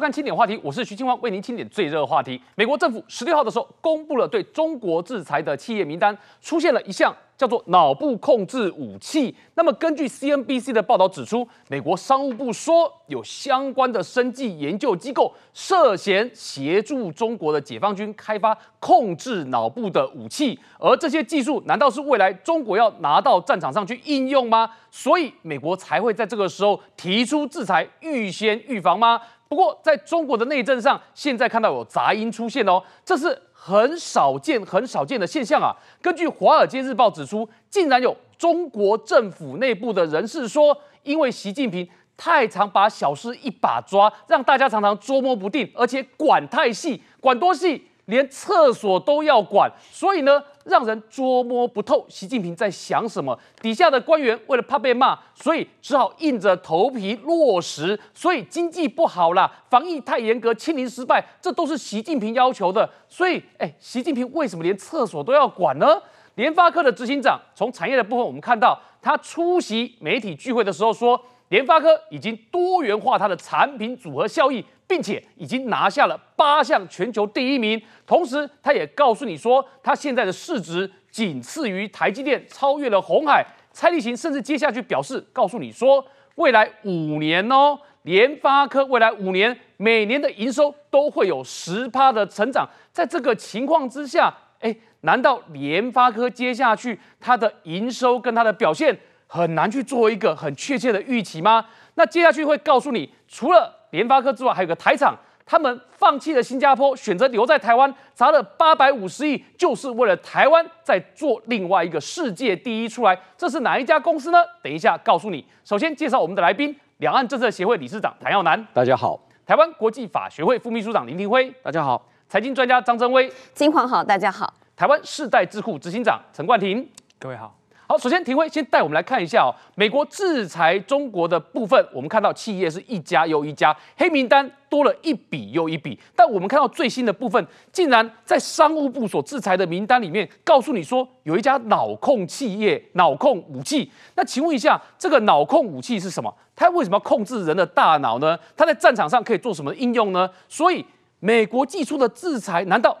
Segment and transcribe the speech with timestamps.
[0.00, 2.40] 看清点话题，我是徐嶔煌，为您清点最热话题。
[2.54, 9.36] 美国政府十六号的时候公布了对中国制裁的企业名单，出现了一项叫做脑部控制武器。
[9.54, 24.70] 那么根据 CNBC 的报道指出，美国商务部说有相关的生技研究机构涉嫌协助中国的解放军开发控制脑部的武器，而这些技术难道是未来中国要拿到战场上去应用吗？
[24.90, 29.20] 所以美国才会在这个时候提出制裁，预先预防吗？
[29.50, 35.74] 不过，在中国的内政上，现在看到有杂音出现哦，这是很少见、很少见的现象啊。
[36.00, 47.89] 根据《华尔街日报》指出，竟然有中国政府内部的人士说，因为习近平太常把小事一把抓，让大家常常捉摸不定，而且管太细，管多细？
[48.10, 53.38] 连厕所都要管，所以呢，让人捉摸不透习近平在想什么。
[53.62, 57.98] 底下的官员为了怕被骂，所以只好硬着头皮落实。
[58.12, 62.86] 所以经济不好啦，防疫太严格，清零失败，这都是习近平要求的。
[63.08, 66.02] 所以，哎，习近平为什么连厕所都要管呢？
[66.34, 74.64] 联发科的执行长从产业的部分，我们看到他出席媒体聚会的时候说，联发科已经多元化它的产品组合效益。
[74.90, 83.46] 并且已经拿下了八项全球第一名，同时他也告诉你说，他现在的市值仅次于台积电，超越了鸿海。
[83.70, 92.68] 蔡力行甚至接下去表示，告诉你说，未来五年哦，联发科未来五年每年的营收都会有十趴的成长。
[92.90, 101.64] 在这个情况之下，哎，难道联发科接下去它的营收跟它的表现很难去做一个很确切的预期吗？
[101.94, 113.18] 那接下去会告诉你，除了联发科之外，还有个台厂，他们放弃了新加坡，选择留在台湾，砸了八百五十亿，就是为了台湾再做另外一个世界第一出来。
[113.36, 114.38] 这是哪一家公司呢？
[114.62, 115.44] 等一下告诉你。
[115.64, 124.46] 首先介绍我们的来宾：两岸政策协会理事长谭耀南，大家好；台湾国际法学会副秘书长林廷辉，大家好；财经专家张真威，金煌好，大家好；
[124.76, 127.59] 台湾世代智库执行长陈冠廷，各位好。
[127.90, 135.98] 好，首先庭辉先带我们来看一下哦，美国制裁中国的部分，我们看到企业是一家又一家，黑名单多了一笔又一笔。
[136.14, 143.90] 但我们看到最新的部分，竟然在商务部所制裁的名单里面，告诉你说有一家脑控企业，脑控武器。
[144.14, 146.32] 那请问一下，这个脑控武器是什么？
[146.54, 148.38] 它为什么要控制人的大脑呢？
[148.56, 150.30] 它在战场上可以做什么应用呢？
[150.48, 150.86] 所以
[151.18, 152.96] 美国祭出的制裁，难道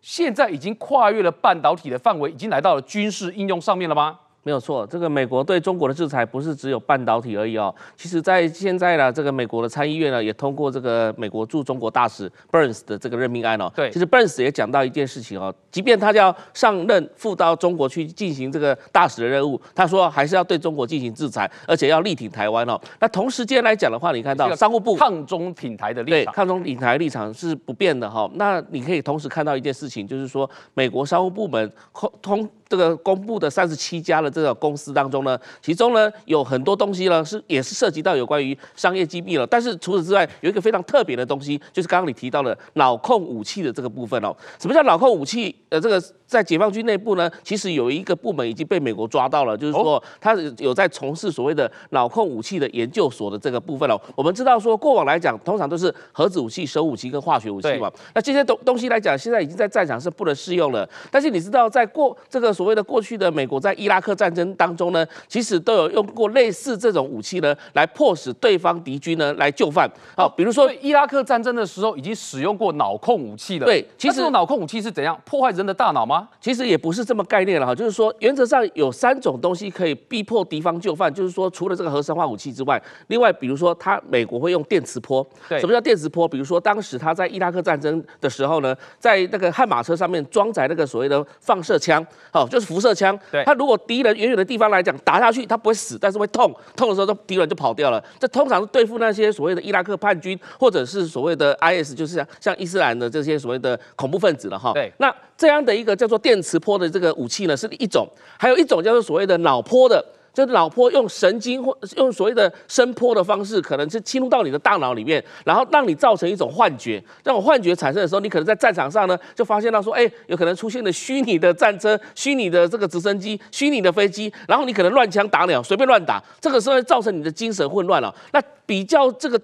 [0.00, 4.18] 现在已经跨越了半导体的范围，已经来到了军事应用上面了吗？
[4.44, 7.72] 没有错，这个美国对中国的制裁不是只有半导体而已哦。
[7.96, 13.70] 其实，在现在呢，这个美国的参议院呢也通过这个美国驻中国大使 Burns 的这个任命案哦。
[13.74, 22.80] 对，其实 Burns 也讲到一件事情哦，即便他要上任赴到中国去进行这个大使的任务，他说还是要对中国进行制裁，而且要力挺台湾哦。
[22.98, 28.30] 那同时间来讲的话，你看到商务部抗中挺台的立场，对，抗中挺台立场是不变的哈、哦。
[28.34, 31.72] 那你可以同时看到一件事情，就是说美国商务部门
[32.20, 32.48] 通。
[32.72, 39.46] 这个公布的三十七家的这个公司当中呢，其中呢有很多东西呢是也是涉及到有关于商业机密了。
[39.46, 44.34] 但是除此之外，有一个非常特别的东西，就是刚刚你提到的脑控武器的这个部分哦。
[44.58, 45.54] 什么叫脑控武器？
[45.68, 46.02] 呃，这个。
[46.32, 54.00] 在解放军内部呢，其实有一个部门已经被美国抓到了，就是说他有在从事所谓的脑控武器的研究所的这个部分哦。
[54.16, 57.92] 我们知道说，过往来讲，通常都是核子武器、生物武器跟化学武器嘛。
[58.14, 60.88] 那这些东东西来讲，现在已经在战场是不能适用了。
[61.10, 69.90] 但是你知道，在过这个所谓的过去的美国在伊拉克战争当中呢，其实都有用过类似这种武器呢，来迫使对方敌军呢来就范。
[70.16, 73.66] 好，比如说伊拉克战争的时候已经使用过脑控武器了。
[73.66, 76.28] 对，其实脑控武器是怎样破坏人的大脑吗？
[76.40, 85.26] 其实也不是这么概念了哈，就是说原则上有三种东西可以逼迫敌方就范，就是说除了这个核生化武器之外，另外比如说他美国会用电磁波。
[85.48, 86.28] 对，什么叫电磁波？
[86.28, 93.18] 比如说当时他在伊拉克战争的时候呢，在那个悍马车上面装载那个所谓的放射枪，哦，就是辐射枪。
[93.30, 98.02] 对，它如果敌人远远的地方来讲打下去，它不会死，但是会痛，痛的时候都敌人就跑掉了。
[98.20, 104.72] 这通常是对付那些所谓的伊拉克叛军，或者是所谓的 IS，就是像像伊斯兰的这些所谓的恐怖分子了哈。
[104.74, 105.12] 对，那。
[105.34, 108.06] 这样的一个叫做电磁波的这个武器呢，是一种；
[108.38, 117.02] 还有一种叫做所谓的脑波的，就是脑波用神经或用所谓的声波的方式，可能是侵入到你的大脑里面，然后让你造成一种幻觉。
[117.22, 128.14] 这种幻觉产生的时候，你可能在战场上呢，就发现到说，哎，有可能出现了虚拟的战车、虚拟的这个直升机、虚拟的飞机，然后你可能乱枪打鸟，随便乱打，这个时候会造成你的精神混乱了。
[128.32, 129.40] 那比较这个。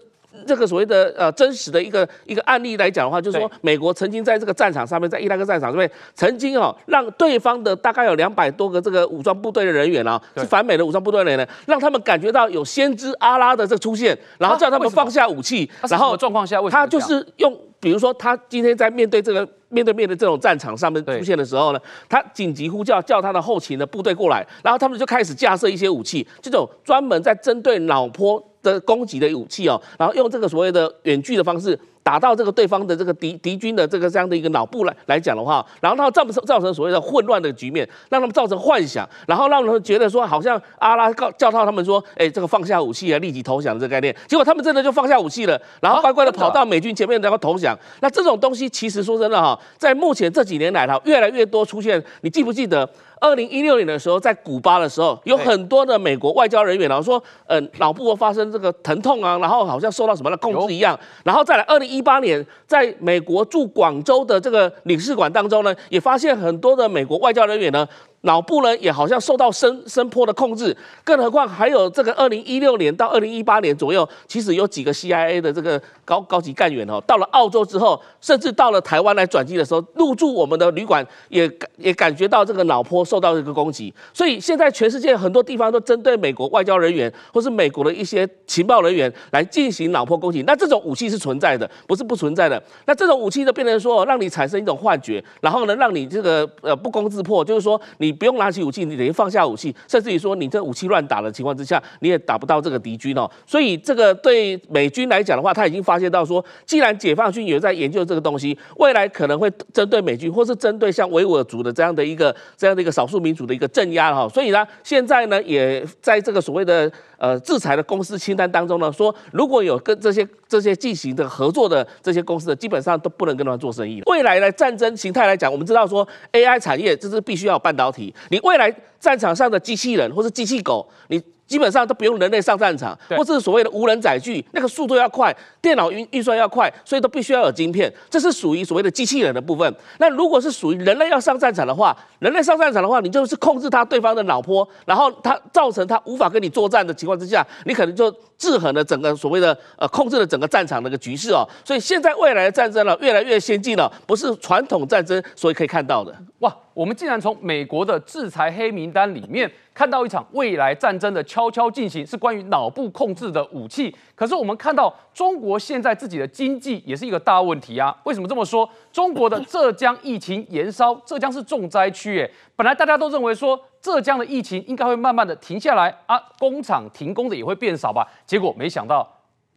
[0.46, 28.42] 这个所谓的呃真实的一个一个案例来讲的话，就是说美国曾经在这个战场上面，在伊拉克战场上面，曾经哦让对方的大概有两百多个这个武装部队的人员啊，是反美的武装部队的人员，让他们感觉到有先知阿拉的这个出现，然后叫他们放下武器，然后状况下，他就是用，比如说他今天在面对这个面对面的这种战场上面出现的时候呢，他紧急呼叫叫他的后勤的部队过来，然后他们就开始架设一些武器，这种专门在针对脑波
[28.72, 31.78] 的攻击的武器哦，然后用这个所谓的远距的方式。
[32.08, 47.78] 打到这个对方的这个敌敌军的这个这样的一个脑部来来讲的话，然后他造成造成所谓的混乱的局面，让他们造成幻想，然后让他们觉得说好像阿拉告叫到他们说，哎，这个放下武器啊，立即投降的这个概念，结果他们真的就放下武器了，然后乖乖的跑到美军前面然后投降。
[48.00, 52.88] 那这种东西其实说真的哈，在目前这几年来哈，越来越多出现，你记不记得？
[53.20, 60.96] 二零一六年的时候，在古巴的时候，有很多的美国外交人员，然后说，呃，脑部发生这个疼痛啊，然后好像受到什么的控制一样。
[61.24, 67.86] 然后再来，二零一一八年，在美国驻广州的这个领事馆当中呢，也发现很多的美国外交人员呢。
[68.22, 83.94] 脑部呢也好像受到声声波的控制，更何况还有这个二零一六年到二零一八年左右，其实有几个 CIA 的这个高高级干员哦，到了澳洲之后，甚至到了台湾来转机的时候，入住我们的旅馆，也也感觉到这个脑波受到这个攻击。
[84.12, 90.42] 所以现在全世界很多地方都针对美国外交人员或是美国的一些情报人员来进行脑波攻击。
[90.42, 92.60] 那这种武器是存在的，不是不存在的。
[92.86, 98.07] 那这种武器就变成说，让你产生一种幻觉，然后呢，让你这个呃不攻自破，就是说你。
[98.08, 103.30] 你不用拿起武器，你等于放下武器，甚至于说你这武器乱打的情况之下，你也打不到这个敌军哦。
[103.46, 114.26] 所以这个对美军来讲的话，他已经发现到说，既然解放军也在研究这个东西，未来可能会针对美军，或是针对像维吾尔族的这样的一个这样的一个少数民族的一个镇压哈。
[114.26, 124.00] 所以呢，现在呢也在这个所谓的呃制裁的公司清单当中呢，说如果有跟这些这些进行的合作的这些公司的，基本上都不能跟他们做生意。
[124.06, 127.97] 未来的战争形态来讲，我们知道说 AI 产业这是必须要有半导体。
[128.30, 139.74] 你未来战场上的机器人或是机器狗，你基本上都不用人类上战场，或是所谓的无人载具，那个速度要快，电脑运运算要快，所以都必须要有晶片，这是属于所谓的机器人的部分。
[139.96, 151.48] 那如果是属于人类要上战场的话，人类上战场的话，你就是控制他对方的脑波，然后他造成他无法跟你作战的情况之下，你可能就制衡了整个所谓的呃控制了整个战场的一个局势哦。
[151.64, 156.14] 所以现在未来的战争呢，越来越先进了，不是传统战争所以可以看到的。
[156.40, 163.92] 哇，我们竟然从美国的制裁黑名单里面看到一场未来战争的悄悄进行，是关于脑部控制的武器。
[164.14, 167.92] 可是我们看到中国现在自己的经济也是一个大问题啊。
[168.04, 168.70] 为什么这么说？
[168.92, 178.06] 中国的浙江疫情延烧，浙江是重灾区，诶，本来大家都认为说浙江的疫情应该会慢慢的停下来啊，工厂停工的也会变少吧。
[178.24, 179.04] 结果没想到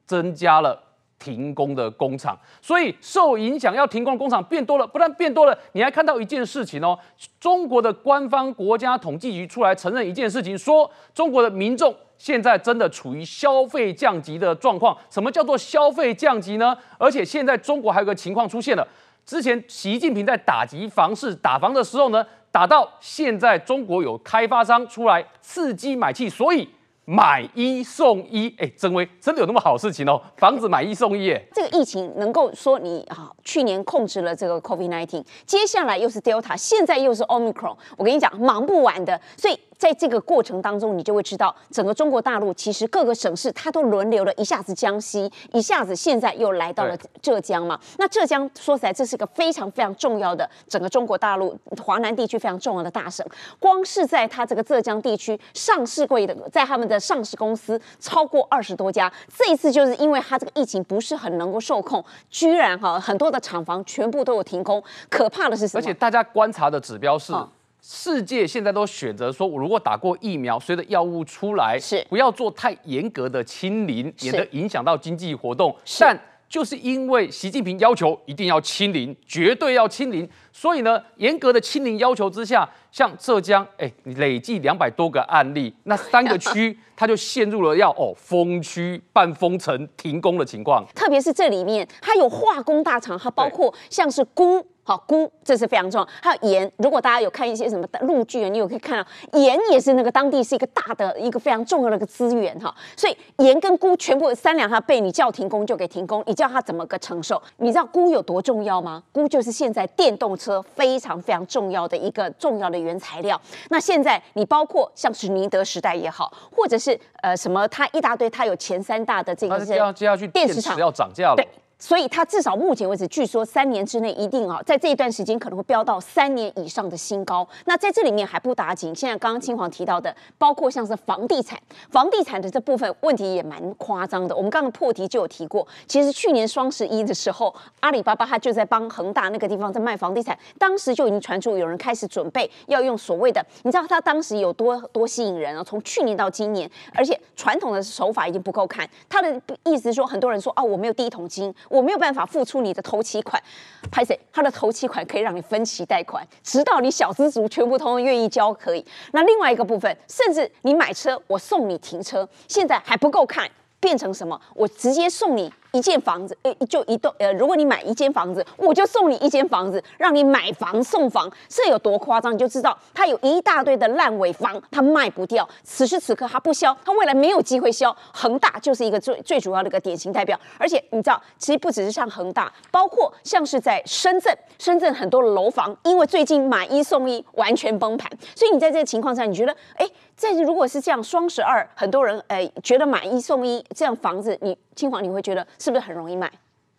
[0.08, 0.82] 增加了。
[1.22, 4.88] 停工的工厂，所以受影响要停工的工厂变多了。
[4.88, 6.98] 不但变多了，你还看到一件事情哦，
[7.40, 14.98] 中国的官方国家统计局出来承认一件事情，说中国的民众现在真的处于消费降级的状况。
[15.12, 16.76] 什么叫做消费降级呢？
[16.98, 18.88] 而且现在中国还有个情况出现了，
[19.24, 26.68] 之前习近平在打击房市打房的时候呢，打到现在中国有开发商出来刺激买气，所以。
[27.06, 30.22] 买一送一，哎、欸，真威，真的有那么好事情哦？
[30.38, 39.60] 房子买一送一，哎，这个疫情能够说你啊，去年控制了这个 COVID-19，接下来又是 Delta，现在又是 Omicron，我跟你讲，忙不完的，所以。
[39.82, 47.80] 在这个过程当中，你就会知道，整个中国大陆其实各个省市它都轮流了，一下子江西，一下子现在又来到了浙江嘛。
[47.98, 53.26] 那浙江说起来，这是一个非常非常重要的整个中国大陆华南地区非常重要的大省。
[53.58, 59.12] 光是在它这个浙江地区上市柜的，在他们的上市公司超过二十多家。
[59.36, 64.84] 这一次就是因为它这个疫情不是很能够受控，居然哈很多的厂房全部都有停工。
[65.10, 65.82] 可怕的是什么？
[65.82, 67.34] 而且大家观察的指标是。
[67.34, 67.50] 哦
[67.84, 75.76] 世界现在都选择说，我如果打过疫苗，随着药物出来，是不要做太严格的清零，免得影响到经济活动。
[76.00, 76.16] 但
[76.48, 90.86] 就是因为习近平要求一定要清零，绝对要清零，所以呢，严格的清零要求之下，像浙江，哎，累计两百多个案例，那三个区 它就陷入了要哦封区、半封城、停工的情况。
[90.94, 94.64] 特别是这里面，它有化工大厂，它包括像是鈷。
[94.92, 96.70] 好，菇这是非常重要，还有盐。
[96.76, 102.76] 如果大家有看一些什么陆剧，你有可以看到盐也是那个当地是一个大的一个非常重要的一个资源哈。
[102.98, 107.42] 所以盐跟菇全部三两下被你叫停工就给停工，你叫他怎么个承受？
[107.56, 109.02] 你知道菇有多重要吗？
[109.14, 113.40] 菇就是现在电动车非常非常重要的一个重要的原材料。
[113.70, 121.36] 那现在你包括像是宁德时代也好，或者是呃什么，它一大堆，它有前三大的这个是接下去电池厂要涨价了。
[121.38, 121.48] 对。
[121.82, 127.46] 所以它至少目前为止，据说三年之内一定啊，在这一段时间可能会飙到三年以上的新高。
[127.66, 131.60] 那在这里面还不打紧，现在刚刚青黄提到的，包括像是房地产，
[131.90, 134.36] 房地产的这部分问题也蛮夸张的。
[134.36, 145.64] 我们刚刚破题就有提过，其实去年双十一的时候，阿里巴巴它就在帮恒大那个地方在卖房地产，当时就已经传出有人开始准备要用所谓的，你知道它当时有多多吸引人啊？
[145.64, 151.52] 从去年到今年，而且传统的手法已经不够看，他的意思说，很多人说啊，我没有第一桶金。
[151.72, 153.42] 我没有办法付出你的头期款，
[153.90, 154.20] 拍谁？
[154.32, 158.86] 他的头期款可以让你分期贷款，直到你小资族全部通通愿意交可以。
[159.14, 163.50] 那另外一个部分，甚至你买车，我送你停车，现在还不够看，
[163.80, 164.40] 变成什么？
[164.54, 165.52] 我直接送你。
[165.72, 172.34] 一间房子，诶，就一栋，呃，如果你买一间房子，我就送你一间房子，让你买房送房，这有多夸张？
[172.34, 177.96] 你就知道它有一大堆的烂尾房，它卖不掉，此时此刻它不销，它未来没有机会销。
[178.14, 180.38] 恒大就是一个最最主要的一个典型代表。
[180.58, 195.46] 而且你知道，其实不只是像恒大，包括像是在深圳，深圳很多的楼房，因为最近买一送一完全崩盘，所以你在这个情况下，你觉得，诶，在如果是这样，双十二，很多人诶觉得买一送一这样房子，你青黄你会觉得？
[195.60, 196.28] 是不是很容易卖，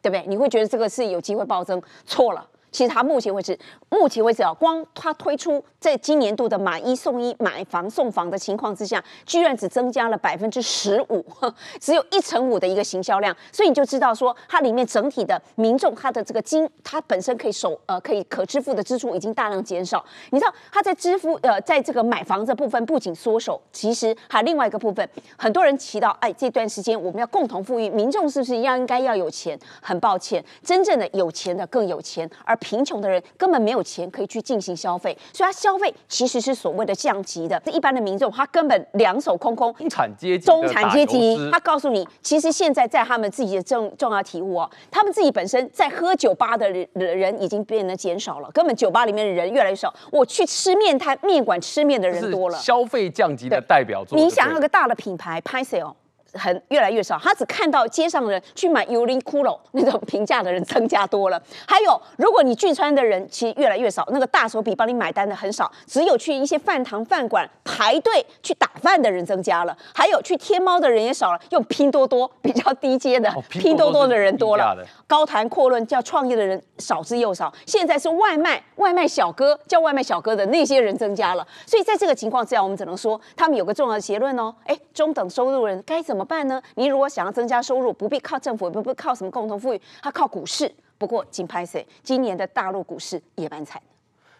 [0.02, 0.26] 对不对？
[0.26, 2.44] 你会觉得这个是有机会暴增，错了。
[2.73, 3.57] 其实它目前为止，
[3.91, 11.25] 目前为止啊，光它推出在今年度的买一送一、买房送房的情况之下，居然只增加了百分之十五，
[11.79, 20.05] 只有一成五的一个行销量，所以你就知道说，它里面整体的民众他的这个金，它本身可以收呃可以可支付的支出已经大量减少。
[20.31, 29.59] 你知道他在支付呃在这个买房这部分不仅缩手，其实还有另外一个部分，很多人提到哎这段时间我们要共同富裕，民众是不是要应该要有钱？
[29.83, 37.61] 很抱歉，真正的有钱的更有钱，而贫穷的人根本没有钱可以去进行消费，所以他消费其实是所谓的降级的。
[37.64, 39.75] 这一般的民众他根本两手空空。
[39.75, 49.92] 中产阶级，中产阶级，他告诉你，其实现在在他们自己的重重要体悟哦，他们自己本身在喝酒吧的人人已经变得减少了，根本酒吧里面的人越来越少。
[50.11, 54.16] 我去吃面摊、面馆吃面的人多了，消费降级的代表作。
[54.16, 55.95] 你想要个大的品牌拍摄哦。
[56.35, 61.41] 很越来越少，他只看到街上的人去买 Uniqlo 那种平价的人增加多了。
[61.67, 69.77] 还有，如果你聚餐的人其实越来越少，那个大手笔帮你买单的很少，只有去一些饭堂饭馆排队去打饭的人增加了。
[69.95, 74.77] 还有去天猫的人也少了，用拼多多比较低阶的、拼多多的人多了。
[75.07, 81.47] 高谈阔论叫创业的人少之又少，现在是外卖外卖小哥叫外卖小哥的那些人增加了。
[81.67, 86.22] 所以在这个情况之下，我们只能说他们有个重要的结论哦，哎，中等收入人该怎么？
[86.23, 86.62] 怎么办呢？
[86.76, 90.73] 你如果想要增加收入，不必靠政府，也不必靠什么共同富裕，他靠股市。
[90.97, 91.85] 不过，紧拍谁？
[92.05, 93.83] 今年的大陆股市也蛮惨。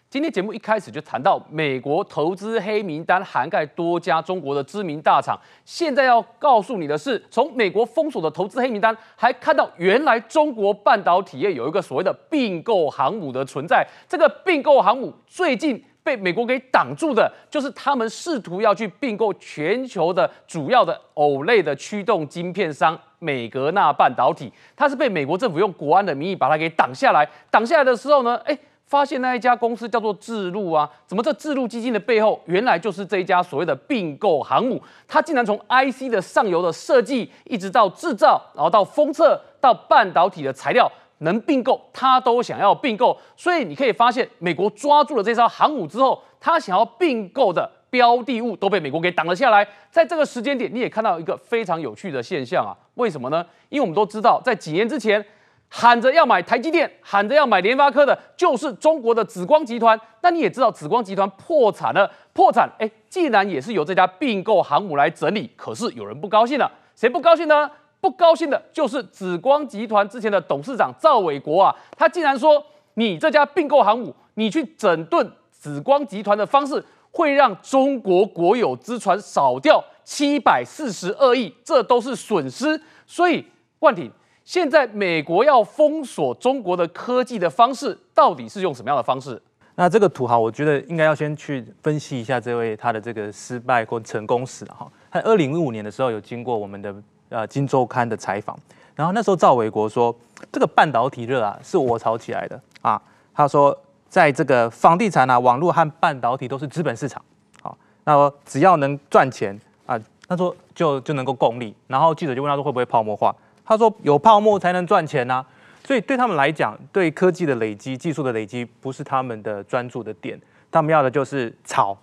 [0.09, 5.37] 今天节目一开始就谈到美国投资黑名单涵盖多家中国的知名大厂。
[5.65, 13.85] 现在要告诉你的是，从美国封锁的投资黑名单，还看到原来中国半导体业有一个所谓的并购航母的存在。
[14.09, 15.85] 这个并购航母最近。
[16.04, 27.28] 被美国给挡住的，就是他们试图要去并购全球的主要的偶类的驱动晶片商美格纳半导体，它是被美国政府用国安的名义把它给挡下来。
[27.50, 40.90] 挡下来的时候呢，哎，发现那一家公司叫做智路啊，怎么这智路基金的背后原来就是这一家所谓的并购航母，它竟然从 IC 的上游的设计，一直到制造，然后到封测，到半导体的材料。
[41.23, 49.67] 能并购，他都想要并购，所以你可以发现，美国抓住了这艘航母之后，他想要并购的标的物都被美国给挡了下来。
[49.91, 53.45] 在这个时间点，你也看到一个非常有趣的现象啊，为什么呢？
[53.69, 55.25] 因为我们都知道，在几年之前，
[55.69, 59.99] 喊着要买台积电、喊着要买联发科的，就是中国的紫光集团。
[60.23, 67.71] 那你也知道，紫光集团破产了，破产，哎，既然也是由这家并购航母来整理，可是有人不高兴了，谁不高兴呢？
[68.02, 72.61] 不高兴的就是紫光集团之前的董事长赵伟国啊，他竟然说，
[72.94, 82.80] 你这家并购航母，你去整顿紫光集团的方式，会让中国国有资产少掉七百四十二亿，这都是损失。
[83.06, 83.47] 所以
[83.78, 84.11] 冠廷，
[84.44, 89.40] 现在美国要封锁中国的科技的方式，到底是用什么样的方式？
[89.76, 94.90] 那这个土豪，我觉得应该要先去分析一下这位他的这个失败或成功史哈。
[95.09, 96.92] 他二零一五年的时候有经过我们的。
[97.33, 98.55] 呃，《金周刊》的采访，
[98.95, 100.15] 然后那时候赵伟国说，
[100.53, 103.01] 这个半导体热啊，是我炒起来的啊。
[103.35, 103.77] 他说，
[104.11, 107.25] 在这个房地产啊、网络和半导体都是资本市场，
[107.62, 109.99] 好，那么只要能赚钱啊，
[110.29, 111.75] 他说就就能够共利。
[111.87, 113.35] 然后记者就问他说会不会泡沫化？
[113.65, 115.45] 他说有泡沫才能赚钱呐。
[115.85, 121.97] 所以对他们来讲，对科技的累积、技术的累积不是他们的专注的点，他们要的就是炒、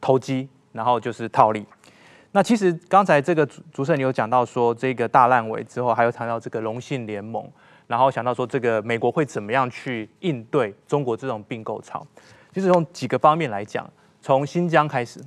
[0.00, 1.66] 投机，然后就是套利。
[2.32, 7.50] 那其实刚才这个主主持人有讲到说，这个大烂尾之后，还有谈到这个农信联盟，
[7.86, 12.06] 然后想到说这个美国会怎么样去应对中国这种并购潮。
[12.52, 15.20] 其实从几个方面来讲，从新疆开始，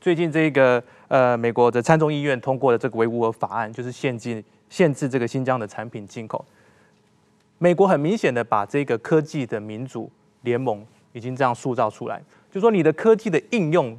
[0.00, 6.44] 最近这个呃美国的参众议院通过了这个维吾尔法案，就是限制限制这个新疆的产品进口。
[7.58, 10.10] 美国很明显的把这个科技的民主
[10.42, 13.96] 联盟已经这样塑造出来，就说你的科技的应用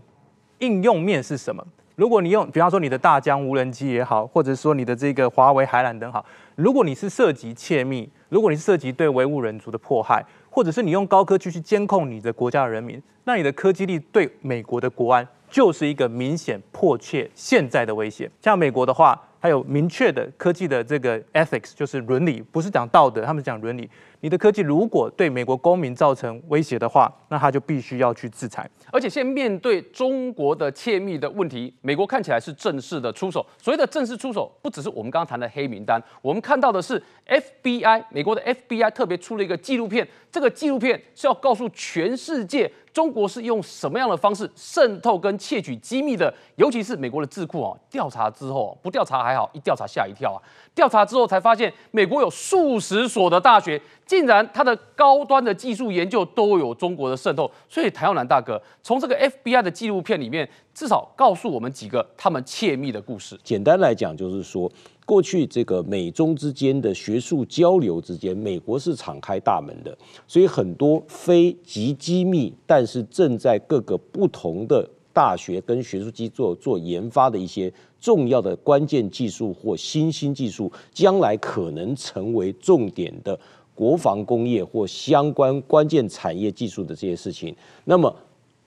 [0.60, 1.66] 应用面是什么？
[2.00, 6.26] 如果你用，比方说你的大疆无人机也好，或者说你的这个华为海缆等好，
[6.56, 18.32] 如果你是涉及窃密，如果你是涉及对维吾人族的迫害，或者是你用高科技去监控你的国家的人民，那你的科技力对美国的国安就是一个明显迫切现在的威胁。
[18.40, 23.90] 像美国的话，还有明确的科技的这个 ethics，就是伦理，不是讲道德，他们讲伦理。
[24.22, 28.70] 你的科技如果对美国公民造成威胁的话，那他就必须要去制裁。
[28.92, 33.46] 而且现在面对中国的窃密的问题，美国看起来是正式的出手。
[33.58, 40.08] 所谓的正式出手，不只是我们刚刚谈的黑名单，我们看到的是 FBI，美国的 FBI 特别出了一个纪录片。
[40.32, 47.80] 这个纪录片是要告诉全世界，中国是用什么样的方式渗透跟窃取机密的，尤其是美国的智库哦。
[47.90, 50.38] 调查之后不调查还好，一调查吓一跳啊！
[50.76, 53.82] 调查之后才发现，美国有数十所的大学。
[54.10, 63.40] 竟然它的高端的技术研究都有中国的渗透，所以谭耀南大哥从这个 FBI 的纪录片里面，至少告诉我们几个他们窃密的故事。
[63.44, 64.68] 简单来讲，就是说
[65.06, 83.40] 过去这个美中之间的学术交流之间，美国是敞开大门的，所以很多非极机密，但是正在各个不同的大学跟学术机构做，做研发的一些重要的关键技术或新兴技术，将来可能成为重点的。
[83.80, 87.56] 国防工业或相关关键产业技术的这些事情，
[87.86, 88.14] 那么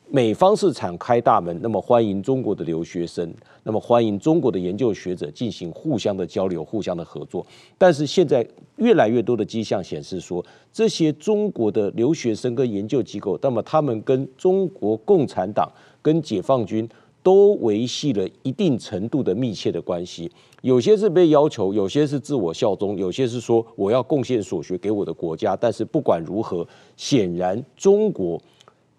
[0.09, 3.31] 美方是敞开大门，那么欢迎中国的留学生，
[3.62, 7.47] 那么欢迎中国的研究学者进行互相的交流、互相的合作。
[7.76, 10.42] 但是现在越来越多的迹象显示说，
[10.73, 15.70] 这些中国的留学生跟研究机构，那么他们跟中国共产党、
[16.01, 16.88] 跟解放军。
[17.23, 20.31] 都维系了一定程度的密切的关系，
[20.63, 25.57] 有些是被要求，有些是自我效忠，有些是说我要贡献所学给我的国家。
[25.57, 28.41] 但是不管如何，显然中国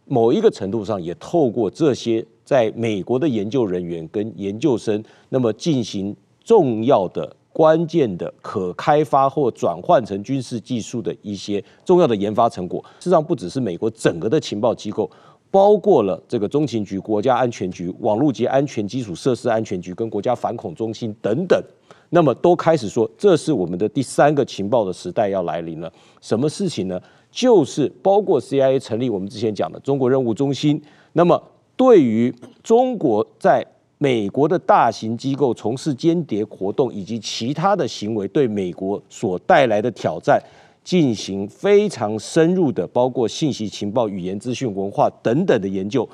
[0.06, 12.82] 某一个程度上也透过这些在美国的研究人员跟研究生，那么进行重要的、关键的、可开发或转换成军事技术的一些重要的研发成果。
[13.00, 15.10] 事实上，不只是美国整个的情报机构。
[15.54, 21.64] 包括了这个中情局、国家安全局、网络及安全基础设施安全局跟国家反恐中心等等，
[22.10, 25.94] 那么都开始说，这是我们的第三个情报的时代要来临了。
[26.20, 27.00] 什么事情呢？
[27.30, 30.82] 就是包括 CIA 成立我们之前讲的中国任务中心。
[31.12, 31.40] 那么
[31.76, 33.64] 对于中国在
[34.00, 40.42] 美国的大型机构从事间谍活动以及其他的行为，对美国所带来的挑战。
[40.84, 46.08] 进行非常深入的，包括信息情报、语言资讯、文化等等的研究，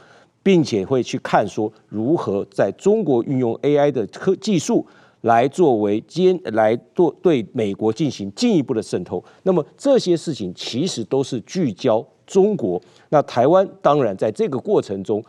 [0.43, 4.86] 并且会去看说如何在中国运用 AI 的科技术
[5.21, 9.23] 来作为监来做对美国进行进一步的渗透。
[9.43, 12.79] 那么这些事情其实都是聚焦中国。
[13.10, 15.23] 那台湾当然在这个过程中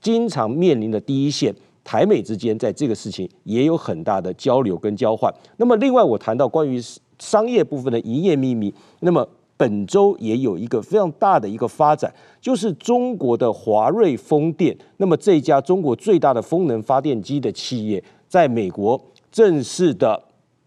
[0.00, 1.52] 经常面临的第一线，
[1.82, 5.34] 台美之间在这个事情也有很大的交流跟交换。
[5.56, 6.80] 那么另外我谈到关于。
[7.18, 19.00] 商业部分的营业秘密，那么本周也有一个非常大的一个发展，就是中国的华瑞风电，那么这家中国最大的风能发电机的企业，在美国
[19.30, 20.20] 正式的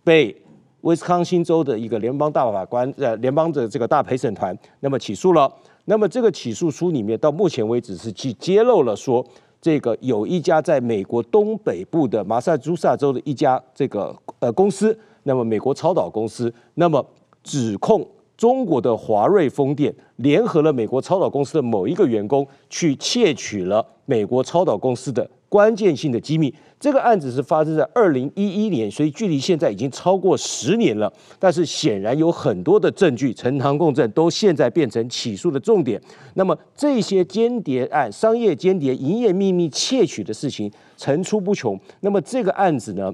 [0.03, 0.35] 被
[0.81, 5.51] 威斯康星州的一个联邦大法官，呃，联邦的这个大陪审团，那么起诉了。
[5.89, 9.25] 那么这个起诉书里面，到目前为止是去揭露了说，
[9.61, 14.97] 这个有一家在美国东北部的马萨诸塞州的一家这个呃公司。
[15.23, 17.05] 那么，美国超导公司那么
[17.43, 26.53] 指控中国的华瑞风电联合了美国超导公司的某一个员工，去窃取了美国超导公司的关键性的机密。
[26.79, 31.11] 这个案子是发生在二零一一年，所以距离现在已经超过十年了。
[31.39, 35.99] 但是显然有很多的证据，呈堂供证，都现在变成起诉的重点。
[36.35, 41.79] 那么这些间谍案、商业间谍、营业秘密窃取的事情层出不穷。
[42.01, 43.11] 那么这个案子呢，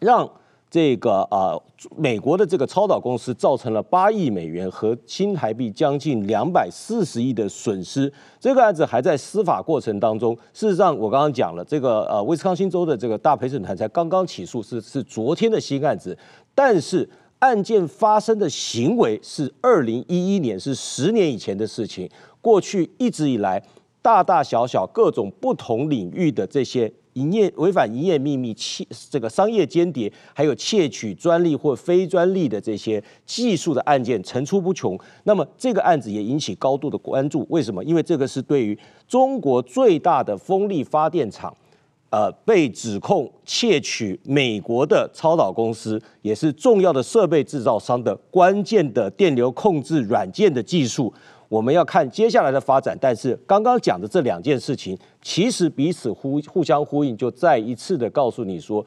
[0.00, 0.26] 让
[0.70, 1.60] 这个呃
[1.96, 8.12] 美国的这个超导公司造成了八亿美元和新台币将近两百四十亿的损失。
[8.38, 10.36] 这个案子还在司法过程当中。
[10.52, 16.16] 事实上，我刚刚讲了，这个呃威斯康星州的这个大陪审团才刚刚起诉，是是昨天的新案子，
[16.54, 22.06] 但是案件发生的行为是二零一一年，是十年以前的事情。
[22.42, 23.62] 过去一直以来，
[24.02, 26.92] 大大小小各种不同领域的这些。
[27.18, 34.96] 营业违反营业秘密、窃这个商业间谍，还有窃取专利或非专利的这些技术的案件层出不穷。
[35.24, 37.44] 那么这个案子也引起高度的关注。
[37.50, 37.82] 为什么？
[37.82, 38.78] 因为这个是对于
[39.08, 41.54] 中国最大的风力发电厂，
[42.10, 51.12] 呃，被指控窃取美国的超导公司，也是重要的设备制造商的关键的电流控制软件的技术。
[51.48, 58.84] 我们要看接下来的发展，但是刚刚讲的这两件事情，其实彼此互互相呼应，就再一次的告诉你说，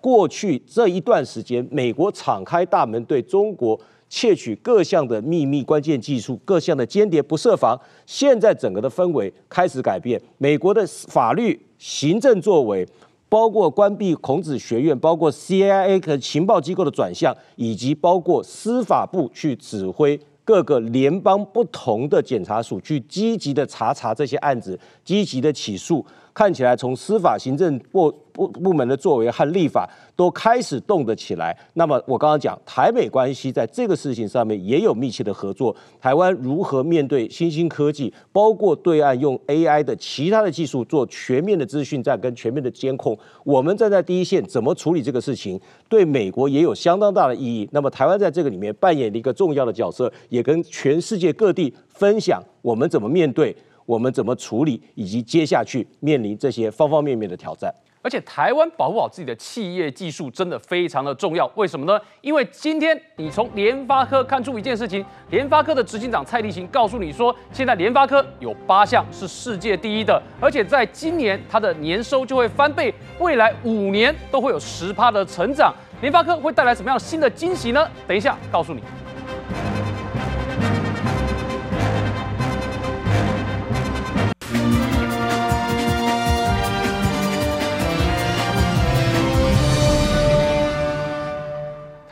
[0.00, 7.76] 过去这一段时间，美国敞开大门对中国窃取各项的秘密关键技术、各项的间谍不设防。
[8.06, 12.86] 现在整个的氛围开始改变，美国的法律、行政作为，
[13.28, 20.20] 包括关闭孔子学院，包括 CIA 和情报机构的转向，以及包括司法部去指挥。
[20.44, 26.04] 各个联邦不同的检察署去积极的查查这些案子，积极的起诉。
[26.34, 31.56] 看起来从司法行政部部部门的作为和立法都开始动得起来。
[31.74, 35.74] 那么我刚刚讲台美关系在这个事情上面也有密切的合作。
[36.00, 47.68] 台湾如何面对新兴科技，包括对岸用 AI 的其他的技术做全面的资讯战跟全面的监控，我们站在第一线怎么处理这个事情，对美国也有相当大的意义。
[47.72, 53.54] 那么台湾在这个里面扮演了一个重要的角色，也跟全世界各地分享我们怎么面对。
[53.86, 57.72] 我们怎么处理，以及接下去面临这些方方面面的挑战。
[58.04, 61.48] 而且，台湾保护好自己的企业技术真的非常的重要。
[61.54, 61.96] 为什么呢？
[62.20, 75.72] 因为今天你从联发科看出一件事情，联发科的执行长蔡力行告诉你说，现在联发科有八项是世界第一的，而且在今年它的年收就会翻倍，未来五年都会有十趴的成长。
[76.00, 77.88] 联发科会带来什么样新的惊喜呢？
[78.08, 78.82] 等一下告诉你。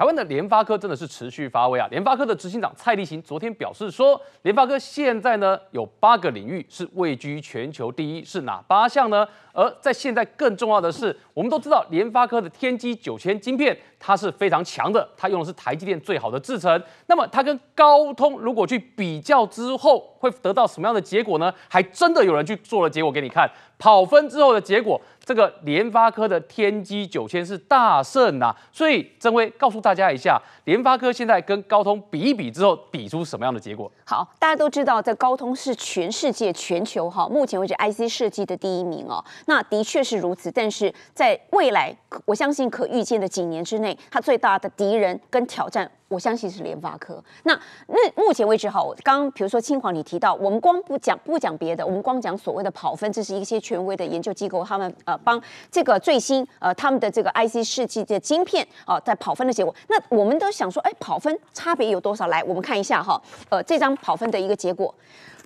[0.00, 1.88] 台湾的联发科真的是持续发威啊！
[1.90, 9.26] 联发科的执行长蔡力行昨天表示说，联发科现在呢有八个领域是位居全球第一，是哪八项呢？
[9.52, 16.80] 而在现在更重要的是，我们都知道联发科的天玑九千晶片它是非常强的，它用的是台积电最好的制程。
[17.06, 21.52] 那么它跟高通如果去比较之后，会得到什么样的结果呢？
[21.68, 25.00] 还真的有人去做了结果给你看，跑分之后的结果。
[25.22, 33.90] 这个联发科的天玑九千是大胜呐、啊，所以正威告诉大家一下，联发科现在跟高通比一比之后，比出什么样的结果？
[34.04, 39.24] 好，大家都知道，在高通是全世界全球哈，目前为止 IC 设计的第一名哦。
[39.46, 45.90] 那的确是如此，但是在未来，我相信可预见的几年之内，它最大的敌人跟挑战。
[46.10, 47.22] 我相信是联发科。
[47.44, 59.72] 那那目前为止哈，刚刚比如说清华你提到，我们光不讲不讲别的，我们光讲所谓的跑分，这是一些权威的研究机构，他们呃帮这个最新呃他们的这个 IC 设计的晶片啊、在跑分的结果。
[59.88, 62.26] 那我们都想说，哎，跑分差别有多少？
[62.26, 64.92] 来，我们看一下哈，呃，这张跑分的一个结果。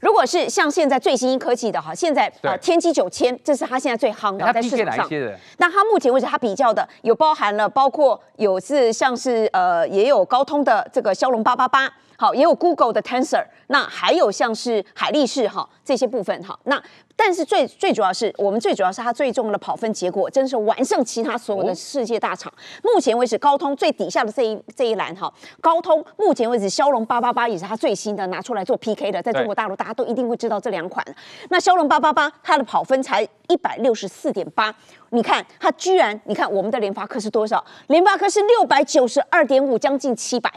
[0.04, 5.08] 如果是像现在最新科技的哈，现在呃天玑九千，这是它现在最夯的在市场上。
[5.56, 11.90] 那它目前为止它比较的有包含了包括有是像是呃也有高通的这个骁龙八八八。
[12.16, 16.82] 好，也有 Google 的 Tensor，那还有像是海力士哈这些部分哈，那
[17.16, 22.52] 但是最最主要是我们最主要是它最重要的跑分结果，真是完胜其他所有的世界大厂。
[22.52, 31.04] 哦、目前为止，高通最底下的这一这一栏哈，高通目前为止骁龙八八八也是它最新的拿出来做 PK 的，在中国大陆大家都一定会知道这两款。
[31.50, 34.74] 那骁龙八八八它的跑分才一百六十四点八，
[35.10, 37.64] 你看它居然，你看我们的联发科是多少？
[37.88, 40.50] 联发科是六百九十二点五，将近七百。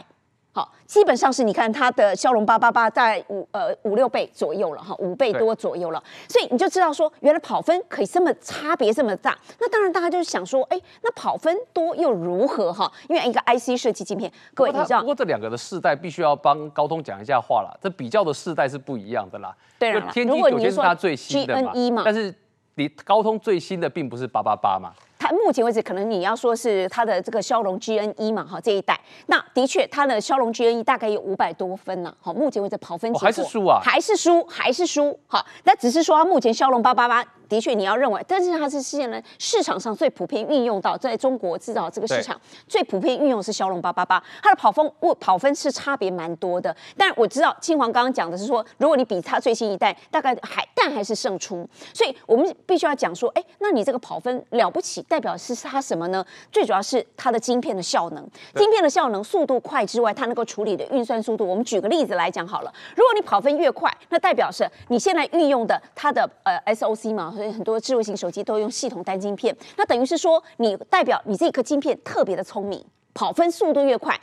[0.58, 9.38] 好，基本上是你看它的骁龙八八八在五呃五六倍左右了哈，五倍多左右了，所以你就知道说，原来跑分可以这么差别这么大。
[9.60, 12.90] 那当然，大家就是想说，哎，那跑分多又如何哈？
[13.08, 19.54] 因为一个 IC 设计晶片，各位你知道，不过这两个的世代必须要帮高通讲一下话了，这比较的世代是不一样的啦。
[19.78, 22.34] 对啊，天玑九千是它最新的嘛，嘛，但是
[22.74, 24.92] 你高通最新的并不是八八八嘛。
[25.18, 33.26] 它目前为止可能你要说是它的这个骁龙 GN 一嘛，哈，这一代，那的确它的骁龙 GN 一大概有五百多分呐，好，目前为止跑分结果。
[33.26, 37.24] 还是输啊，还是输，还是输，好，那只是说它目前骁龙八八八。
[37.48, 46.76] 的确，你要认为，但是它是现在市场上最普遍运用到，在中国制造这个市场最普遍运用是骁龙八八八，它的跑分我跑分是差别蛮多的。
[46.94, 56.24] 但我知道金黄刚刚讲的是说，如果你比它最新一代，大概还但还是胜出，所以我们必须要讲说，哎，那你这个跑分了不起，代表是它什么呢？
[56.52, 61.48] 最主要是它的晶片的效能，晶片的效能速度快之外，它能够处理的运算速度。
[61.48, 67.32] 我们举个例子来讲好了，如果你跑分越快，那代表是你现在运用的它的呃 SOC 嘛。
[67.34, 74.18] 所以很多智慧型手机都用系统单晶片，那等于是说，你代表你这颗晶片特别的聪明，跑分速度越快。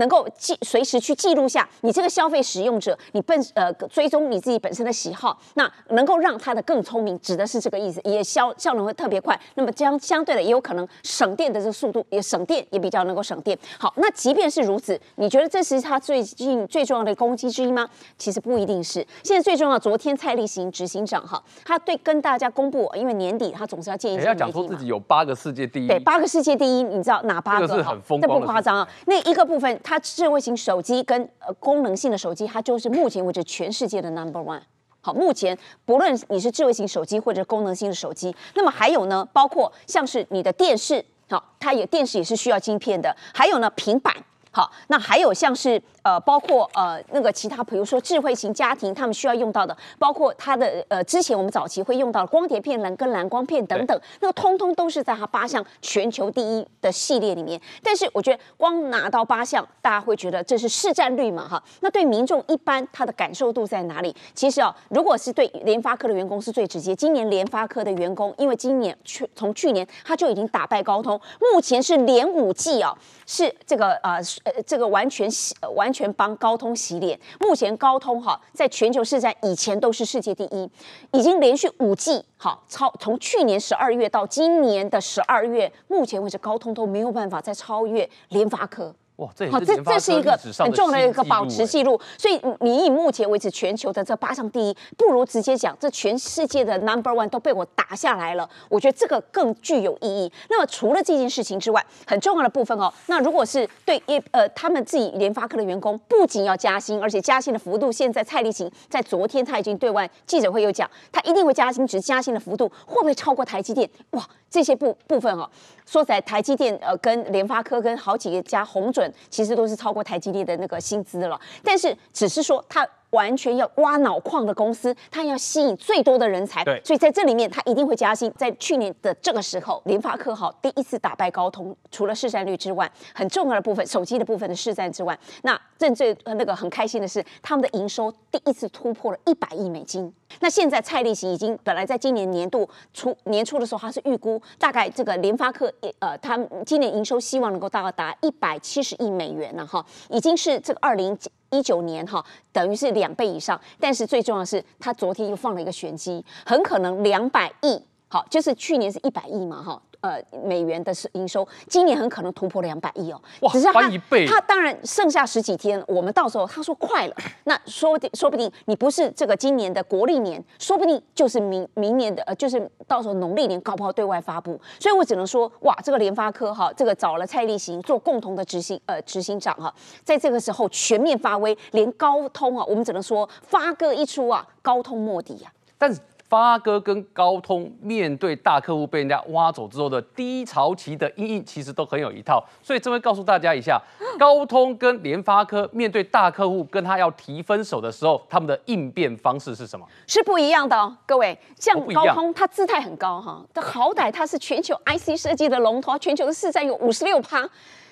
[0.00, 9.38] 能够记随时去记录下你这个消费使用者，你本呃追踪你自己本身的喜好，那能够让他的更聪明，指的是这个意思，也效效能会特别快。
[9.54, 13.56] 那么这样相对的也有可能省电的这个速度也省电，也比较能够省电。
[13.78, 17.86] 好，那即便是如此，你觉得这是他最近最重要的攻击之一吗？
[18.16, 19.06] 其实不一定是。
[19.22, 24.32] 现在最重要，昨天蔡立行执行长哈，他对跟大家公布，因为年底他总是要建一下媒体嘛。
[24.32, 27.66] 要讲说自己有八个世界第一，对，八个世界第一，你知道哪八个？
[27.66, 28.88] 这个是很疯狂的，这不夸张啊。
[29.04, 29.78] 那一个部分。
[29.90, 34.60] 它智慧型手机跟呃功能性的手机，它就是目前为止全世界的 number one。
[35.00, 44.14] 好，目前不论你是智慧型手机或者功能性的手机，那么还有呢，包括像是你的电视，好，它有电视也是需要晶片的，还有呢平板，
[44.50, 45.80] 好，那还有像是。
[46.02, 57.60] 呃，包括呃那个其他，比如说智慧型家庭，他们需要用到的，包括它的呃之前我们早期会用到的光碟片蓝跟蓝光片等等，那个通通都是在它八项全球第一的系列里面。
[57.82, 61.62] 但是我觉得光拿到八项，大家会觉得这是市占率嘛哈？
[61.80, 64.16] 那对民众一般他的感受度在哪里？
[64.34, 66.96] 其实啊，如果是对联发科的员工是最直接。
[66.96, 71.20] 今年联发科的员工，因为今年去从去年他就已经打败高通，
[71.52, 75.54] 目前是连五 G 啊，是这个呃呃这个完全洗。
[75.74, 77.18] 完全帮高通洗脸。
[77.38, 80.68] 目前高通哈在全球市场以前都是世界第一，
[81.12, 88.94] 已经连续五季哈超，从去年十二月到今年的十二月，目前为止高通都没有办法再超越联发科。
[89.20, 92.00] 哇，这好，这这是一个很重要的一个保持记录。
[92.16, 98.48] 所以你以目前为止全球的这八项第一，不如直接讲这全世界的 number one 都被我打下来了。
[98.70, 100.32] 我觉得这个更具有意义。
[100.48, 113.86] 那么除了这件事情之外，很重要的部分哦，那如果是对一呃他们自己联发科的员工，不仅要加薪，而且加薪的幅度，现在蔡立行在昨天他已经对外记者会有讲，他一定会加薪，只是加薪的幅度会不会超过台积电？
[114.12, 115.46] 哇，这些部部分哦，
[115.84, 119.09] 说在台积电呃跟联发科跟好几家红准。
[119.28, 122.88] 其实都是超过台积电的那个薪资了，但是只是说他。
[123.10, 128.32] 完全要挖脑矿的公司，它要吸引最多的人才，对，所以在这里面它一定会加薪。
[128.36, 140.12] 在去年的这个时候，联发科好第一次打败高通，除了市占率之外，很重要的部分手机的部分的市占之外，那正最那个很开心的是，他们的营收第一次突破了一百亿美金。
[140.38, 151.18] 那现在蔡立行已经本来在今年年度初年初的时候，他是预估大概这个联发科呃，他今年营收希望能够到达一百七十亿美元了哈，已经是这个二零。
[151.50, 159.82] 一九年哈，等于是两倍以上，但是最重要的是，他昨天又放了一个玄机，很可能两百亿，好，就是去年是一百亿嘛哈。
[160.00, 163.20] 呃，美元的是营收，今年很可能突破两百亿哦。
[163.40, 164.26] 哇，只是翻一倍。
[164.26, 174.58] 他当然剩下十几天，我们到时候他说快了， 那说不定说不定你不是这个今年的国历年，说不定就是明明年的呃，就是到时候农历年搞不好对外发布。
[174.78, 185.76] 所以我只能说，哇，这个联发科哈，这个找了蔡立行做共同的执行呃执行长哈，在这个时候全面发威，连高通啊，我们只能说发哥一出啊，高通莫敌呀、啊。
[185.76, 186.00] 但是。
[186.30, 192.40] 发哥跟高通面对大客户被人家挖走之后的低潮期的阴影，其实都很有一套。
[192.62, 193.82] 所以这边告诉大家一下，
[194.16, 199.84] 高通跟联发科面对大客户跟他要提分手的时候，他们的应变方式是什么？
[200.06, 201.36] 是不一样的哦，各位。
[201.58, 207.44] 像高通，它姿态很高哈，但好歹它是全球 IC 设计的龙头，全球的市占有五十六趴。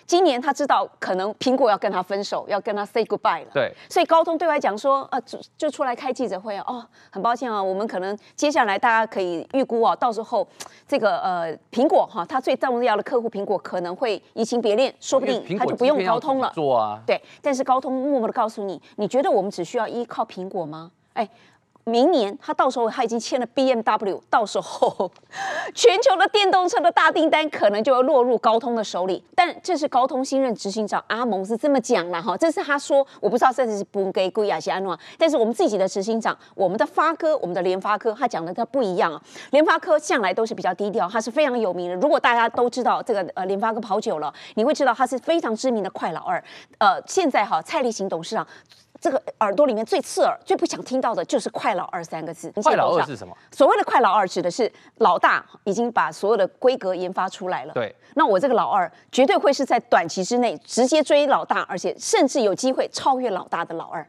[0.09, 3.51] 今年他知道可能苹果要跟他分手，要跟他 say goodbye 了。
[3.53, 10.49] 对，所以高通对外讲说，呃，就就出来开记者会啊，哦，很抱歉啊，我们可能接下来大家可以预估啊，到时候
[10.87, 16.51] 这个呃苹果哈，他最重要的客户苹果可能会移情别恋，说不定他就不用高通了。
[16.55, 20.91] 做啊，对，但是高通默默的告诉你，你觉得我们只需要依靠苹果吗？
[21.13, 21.29] 哎。
[21.89, 25.11] 明年他到时候他已经签了 BMW， 到时候
[25.75, 29.25] 全球的电动车的大订单可能就会落入高通的手里。
[29.35, 39.23] 但这是高通新任执行长阿蒙是这么讲了哈，这是他说，我不知道这是不给贵亚西安诺，但是我们自己的执行长，我们的发哥，我们的联发科，他讲的他不一样啊。
[39.51, 41.97] 联发科向来都是比较低调，他是非常有名的。
[41.97, 46.43] 如果大家都知道这个呃联发科跑久了，你会知道他是非常知名的快老二。
[46.79, 48.47] 呃，现在哈蔡立行董事长。
[49.01, 52.51] 这个耳朵里面最刺耳、最不想听到的就是“快老二”三个字。
[52.63, 53.37] 快老二是什么？
[53.53, 57.73] 所谓的“快老二”指的是老大已经把所有的规格研发出来了。
[57.73, 64.05] 对，那我这个老二绝对会是在短期之内直接追老大，而且甚至有机会超越老大的老二。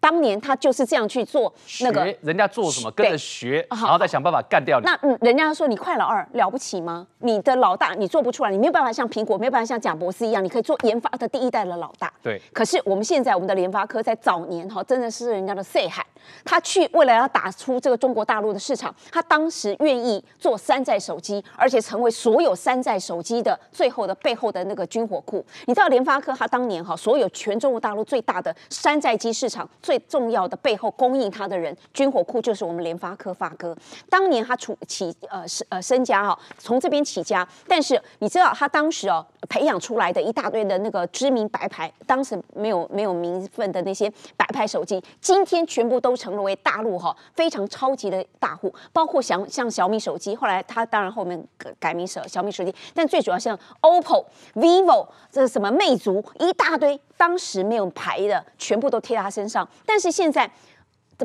[0.00, 4.86] 当年他就是这样去做那个，人家做什么跟着学，然后再想办法干掉你。
[4.86, 7.06] 那嗯，人家说你快老二了不起吗？
[7.18, 12.12] 你的老大你做不出来，你没有办法像苹果，没有办法像贾伯斯一样，你可以做研发的第一代的老大。
[12.22, 12.40] 对。
[12.52, 16.06] 可是我们现在我们的联发科在早年哈，真的是人家的岁海，
[16.44, 25.44] 他去为了要打出这个中国大陆的市场，他当时愿意做山寨手机，而且成为所有山寨手机的最后的背后的那个军火库。
[25.66, 33.74] 你知道联发科他当年哈，所有全中国大陆最大的山寨机市场最重要的背后供应他的人，军火库就是我们联发科发哥。
[34.10, 37.48] 当年他出起呃是呃身家哈，从这边起家。
[37.66, 51.42] 但是你知道他当时哦培养出来的一大堆的那个知名白牌，当时没有没有名分的那些白牌手机，今天全部都成为大陆哈非常超级的大户，包括像像小米手机，后来他当然后面
[51.80, 57.00] 改名小米手机，但最主要像 OPPO、VIVO 这什么魅族一大堆。
[57.16, 59.68] 当时没有牌的，全部都贴在他身上。
[59.86, 60.50] 但是现在，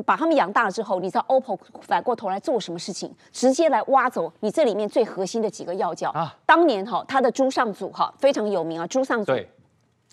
[0.04, 3.14] 把他们养大了之后，你知道 OPPO 反过头来做什么事情？
[3.32, 6.36] 直接来挖走你这里面最核心的几个要角啊！
[6.44, 9.48] 当年哈，他的朱尚祖哈非常有名啊，朱尚祖对，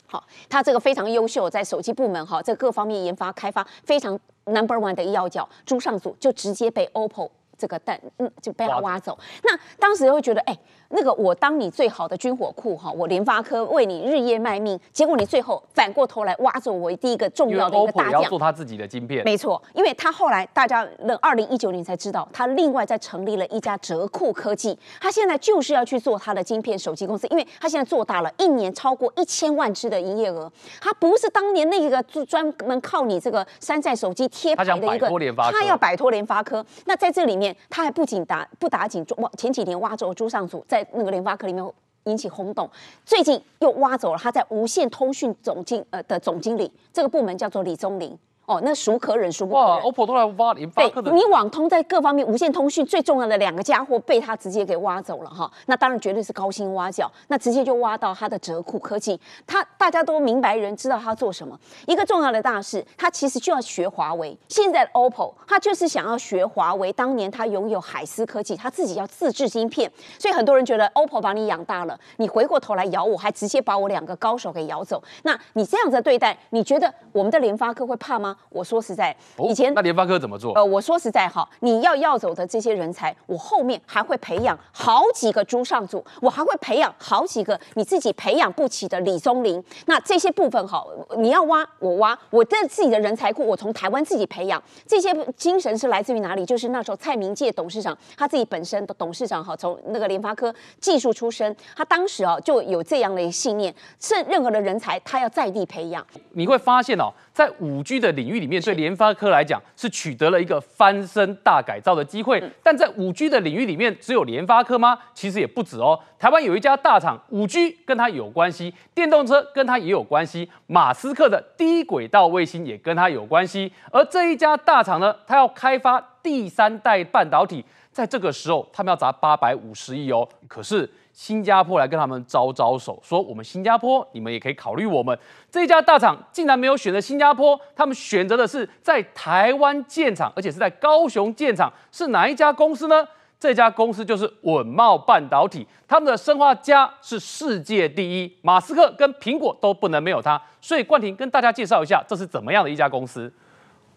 [0.06, 9.17] 好，他这个非常优秀，在手机部门哈，在各方面研发开发非常 number one 的一要角，朱尚祖就直接被 OPPO 这个蛋嗯就被他挖走。
[9.43, 10.58] 那当时会觉得哎。
[10.91, 18.21] 那个我当你最好的军火库哈，我联发科为你日夜卖命，结果你最后反过头来挖走我第一个重要的一个大将。
[18.21, 19.23] 要做他自己的晶片。
[19.23, 30.51] 没错，因为他后来大家那二零一九年才知道，他另外再成立了一家哲库科技，他现在就是要去做他的晶片手机公司，因为他现在做大了，一年超过一千万只的营业额，
[30.82, 35.08] 他不是当年那个专专门靠你这个山寨手机贴牌的一个，
[35.51, 36.65] 他要摆脱联发科。
[36.86, 40.81] 那在这里面，他还不仅打不打紧，哇，前几年挖走朱尚祖在。
[40.94, 41.65] 那个联发科里面
[42.06, 42.70] 引起轰动，
[43.06, 48.17] 最近又挖走了他在无线通讯总经呃的总经理，这个部门叫做李宗霖。
[48.47, 49.69] 哦，那孰可忍孰不可忍？
[49.69, 51.12] 哇，OPPO 都来挖联发科的。
[51.12, 59.17] 你网通在各方面无线通讯最重要的两个家伙被他直接给挖走了哈，那当然绝对是高薪挖角，那直接就挖到他的哲库科技。
[59.47, 64.38] 他大家都明白人知道他做什么，一个重要的大事，他其实就要学华为。
[64.49, 78.36] 现在的 OPPO 他就是想要学华为，当年他拥有海思科技，他自己要自制芯片，所以很多人觉得 OPPO 把你养大了，你回过头来咬我，还直接把我两个高手给咬走，那你这样子的对待，你觉得我们的联发科会怕吗？
[78.49, 79.15] 我说实在。
[79.39, 80.54] 以前、哦、那联发科怎么做？
[80.54, 89.63] 呃，我说实在哈，你要要走的这些人才，我后面还会培养好几个朱尚祖，我还会培养好几个你自己培养不起的李宗林。
[89.86, 90.86] 那这些部分哈，
[91.17, 94.62] 你要挖我挖，我的自己的人才库，我从台湾自己培养。
[94.86, 96.45] 这些精神是来自于哪里？
[96.45, 106.06] 就是那时候蔡明介董事长他自己本身的董事长哈，从那个联发科技术出身，他当时啊就有这样的一个信念，是任何的人才他要在地培养。
[106.32, 114.95] 你会发现哦，在五 G 的领域里面，对联发科来讲是取得了一个翻身大改造的机会，但在五 G 的领域里面，只有联发科吗？
[115.15, 115.99] 其实也不止哦。
[116.19, 123.73] 台湾有一家大厂，五 G 跟它有关系，电动车跟它也有关系，马斯克的低轨道卫星也跟它有关系。
[123.91, 130.27] 而这一家大厂呢，它要开发第三代半导体，在这个时候，他们要砸八百五十亿哦。
[130.47, 130.88] 可是。
[131.13, 135.17] 新加坡来跟他们招招手，说我们新加坡，你们也可以考虑我们
[135.50, 143.08] 这一家大厂，竟然没有选择新加坡，他们选择的是在台湾建厂，而且是在高雄建厂，是哪一家公司呢？
[143.39, 150.39] 这家公司就是稳茂半导体，他们的砷化镓是世界第一，马斯克跟苹果都不能没有它。
[150.62, 153.34] 所以冠廷跟大家介绍一下，这是怎么样的一家公司？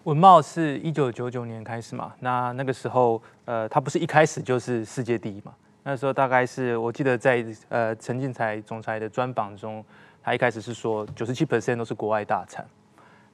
[0.05, 5.53] 稳茂是一九九九年开始嘛，那那个时候，呃，它不是一开始就是世界第一嘛。
[5.85, 9.85] 那时候大概是我记得在呃陈进才总裁的专访中，
[10.23, 12.65] 他一开始是说九十七 percent 都是国外大厂。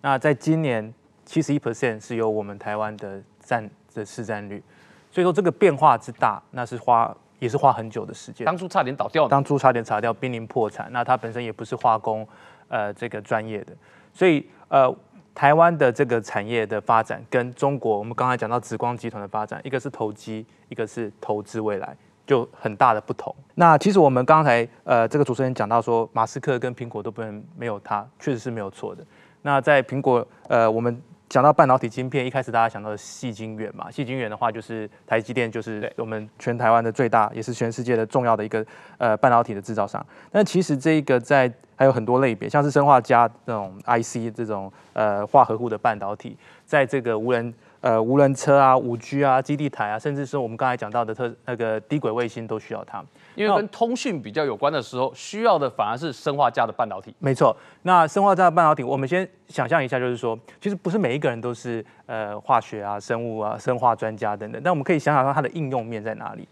[0.03, 0.93] 那在今年
[1.25, 4.63] 七十一 percent 是由我们台湾的占的市占率，
[5.11, 8.45] 所以说这个变化之大，那是花也是花很久的时间。
[8.45, 10.93] 当初差点倒掉，当初差点查掉，濒临破产。
[10.93, 12.27] 那他本身也不是化工
[12.69, 13.73] 呃这个专业的，
[14.13, 14.95] 所以呃。
[15.33, 21.97] 台湾的这个产业的发展跟中国，我们刚才讲到紫光集团的发展，一个是投机，一个是投资未来，
[22.31, 23.35] 就很大的不同。
[23.57, 29.05] 那其实我们刚才呃，这个主持人讲到说，马斯克跟苹果都不能没有他，确实是没有错的。
[29.43, 31.03] 那在苹果呃，我们。
[31.31, 38.66] 讲到半导体晶片，一开始大家想到的细晶圆嘛，细晶圆的话就是台积电，就是我们全台湾的最大，也是全世界的重要的一个
[38.99, 40.04] 呃半导体的制造商。
[40.33, 46.37] 但其实这一个在还有很多类别，像是生化加这种 IC 这种呃化合物的半导体，
[46.67, 47.54] 在这个无人。
[47.81, 53.02] 呃，无人车啊，五 G 啊，基地台啊，甚至是我们刚才讲到的特那个低轨卫星都需要它，
[53.35, 57.14] 因为跟通讯比较有关的时候，需要的反而是生化镓的半导体。
[57.18, 66.46] 没错，那生化镓的半导体，我们先想象一下，就是说，其实不是每一个人都是呃化学啊、生物啊、生化专家等等，但我们可以想想看它的应用面在哪里。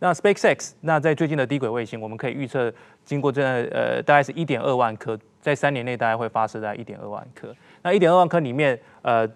[0.00, 2.74] 那 SpaceX，那在最近的低轨卫星，我们可以预测，
[3.04, 7.54] 经过这呃大概是一点二万颗，在三年内大概会发射在一点二万颗。
[7.82, 9.28] 那一点二万颗里面，呃。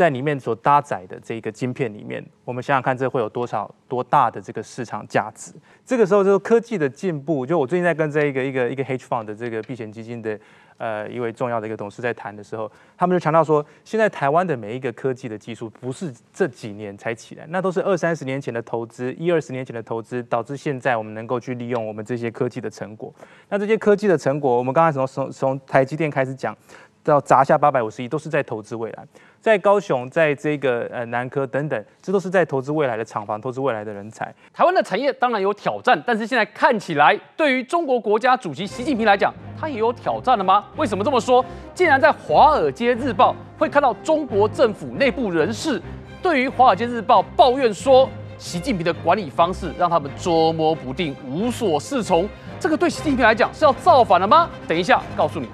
[0.00, 5.52] 在里面所搭载的这个晶片里面，我们想想看，这会有多少多大的这个市场价值？
[5.84, 7.44] 这个时候，就是科技的进步。
[7.44, 10.40] 就我最近在跟这一个一个一个 hedge fund 的这个避险基金的
[10.78, 23.14] 呃一位重要的一个董事在谈的时候，他们就强调说，现在台湾的每一个科技的技术不是这几年才起来，那都是二三十年前的投资，一二十年前的投资，导致现在我们能够去利用我们这些科技的成果。
[23.50, 26.56] 那这些科技的成果，我们刚才从从从台积电开始讲。
[27.02, 29.04] 到砸下八百五十亿，都是在投资未来。
[29.40, 34.32] 在高雄，在这个呃南科等等，这都是在投资未来的厂房，投资未来的人才。
[34.52, 40.66] 台湾的产业当然有挑战，但是现在看起来，对于中国国家主席习近平来讲，他也有挑战了吗？
[40.76, 41.42] 为什么这么说？
[41.74, 45.80] 竟然在《华尔街日报》会看到中国政府内部人士
[46.22, 52.28] 对于《华尔街日报》抱怨说，习近平的管理方式让他们捉摸不定、无所适从。
[52.58, 54.50] 这个对习近平来讲是要造反了吗？
[54.68, 55.48] 等一下告诉你。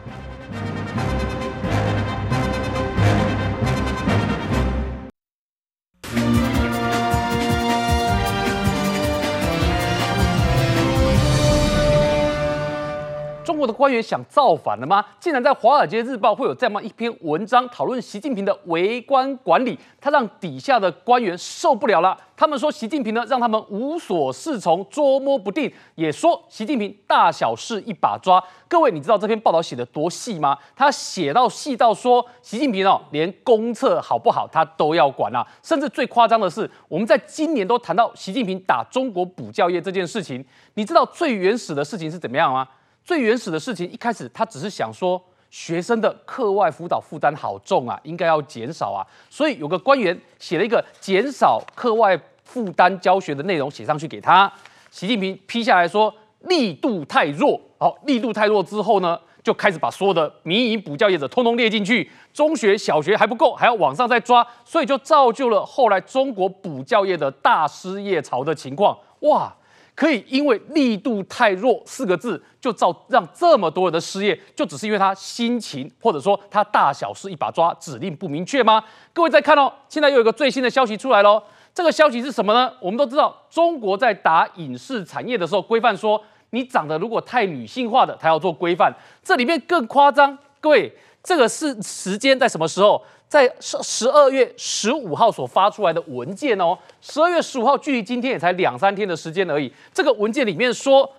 [13.57, 15.03] 中国的官员想造反了吗？
[15.19, 22.15] 竟然在《华尔街日报》会有这么一篇文章讨论习近平的微观管理，他让底下的官员受不了了。
[22.37, 28.39] 他们说习近平呢让他们无所适从、捉摸不定，也说习近平大小事一把抓。
[28.69, 30.59] 各位，你知道这篇报道写得多细吗？
[30.75, 40.45] 他写到细到说习近平哦，连公厕好不好他都要管啊，甚至最夸张的是，我们在今年都谈到习近平打中国补教业这件事情，
[40.75, 42.69] 你知道最原始的事情是怎么样吗？
[43.07, 54.53] 最原始的事情，一开始他只是想说，学生的课外辅导负担好重啊，应该要减少啊，所以有个官员写了一个减少课外负担教学的内容写上去给他，
[54.91, 69.55] 习近平批下来说力度太弱，好，力度太弱之后呢，就开始把所有的民营补教业者通通列进去，中学、小学还不够，还要往上再抓，所以就造就了后来中国补教业的大失业潮的情况，哇！
[69.97, 78.85] 可以因为力度太弱四个字就造让这么多人的失业，就只是因为他心情或者说他大小事一把抓，指令不明确吗？
[79.15, 81.43] 各位再看哦，现在又有一个最新的消息出来喽。
[81.75, 82.71] 这个消息是什么呢？
[82.81, 88.95] 我们都知道，中国在打影视产业的时候规范说，你长得如果太女性化的，他要做规范。
[89.23, 93.03] 这里面更夸张，各位，这个是时间在什么时候？
[93.29, 99.73] 在十十二月十五号所发出来的文件哦，十二月十五号距离今天也才两三天的时间而已。
[99.93, 101.11] 这个文件里面说，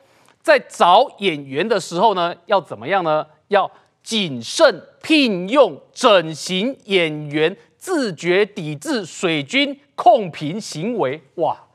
[0.41, 3.26] 在找演员的时候呢，要怎么样呢？
[3.49, 3.70] 要
[4.01, 11.22] 谨慎聘用整形演员，自觉抵制水军控评行为。
[11.36, 11.66] 哇！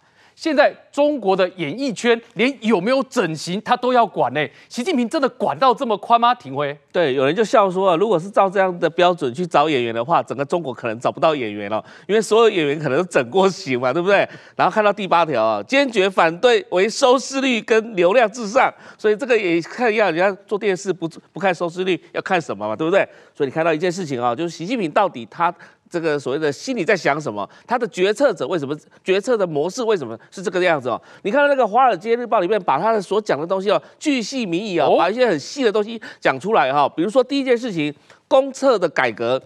[0.43, 4.45] 现在中国的演艺圈连有没有整形他都要管呢？
[4.69, 6.35] 习近平真的管到这么宽吗？
[6.35, 14.29] 廷辉，对，有人就笑说，如果是照这样的标准去找演员的话，整个中国可能找不到演员了，因为所有演员可能都整过型嘛，对不对？
[14.57, 18.69] 然后看到第八条啊，坚决反对为收视率跟流量至上，
[18.99, 23.09] 所以这个也看一样，人家做电视不不看收视率，要看什么嘛，对不对？
[23.33, 25.55] 所以你看到一件事情啊，就是习近平到底他。
[25.93, 27.47] 这个所谓的心里在想什么？
[27.67, 28.75] 他的决策者为什么
[29.05, 30.99] 决策的模式为什么是这个样子哦？
[31.23, 36.89] 你看到那个《华尔街日报》里面把他的所讲的东西哦，巨细靡遗哦，把一些很细的东西讲出来哈。
[36.89, 37.95] 比如说第一件事情，
[38.27, 39.43] 公厕的改革。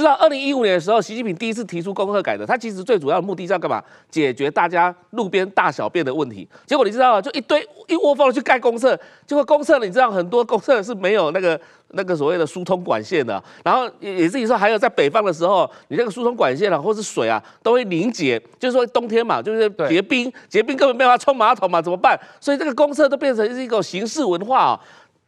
[0.00, 3.82] 知道二零一五年的时候，习近平第一次提出公厕改革，他其实最主要的目的是要干嘛？
[4.10, 6.48] 解决大家路边大小便的问题。
[6.66, 7.22] 结果你知道吗？
[7.22, 11.60] 就一堆一窝蜂的去盖公厕，结果公厕你知道很多公厕是没有那个
[11.92, 13.42] 那个所谓的疏通管线的。
[13.64, 22.18] 然后也也自己说，还有在北方的时候，你那个疏通管线啊，或是水啊，都会凝结，就是说冬天嘛，就是结冰，结冰根本没办法冲马桶嘛，怎么办？
[22.40, 24.80] 所以这个公厕都变成是一个形式文化啊。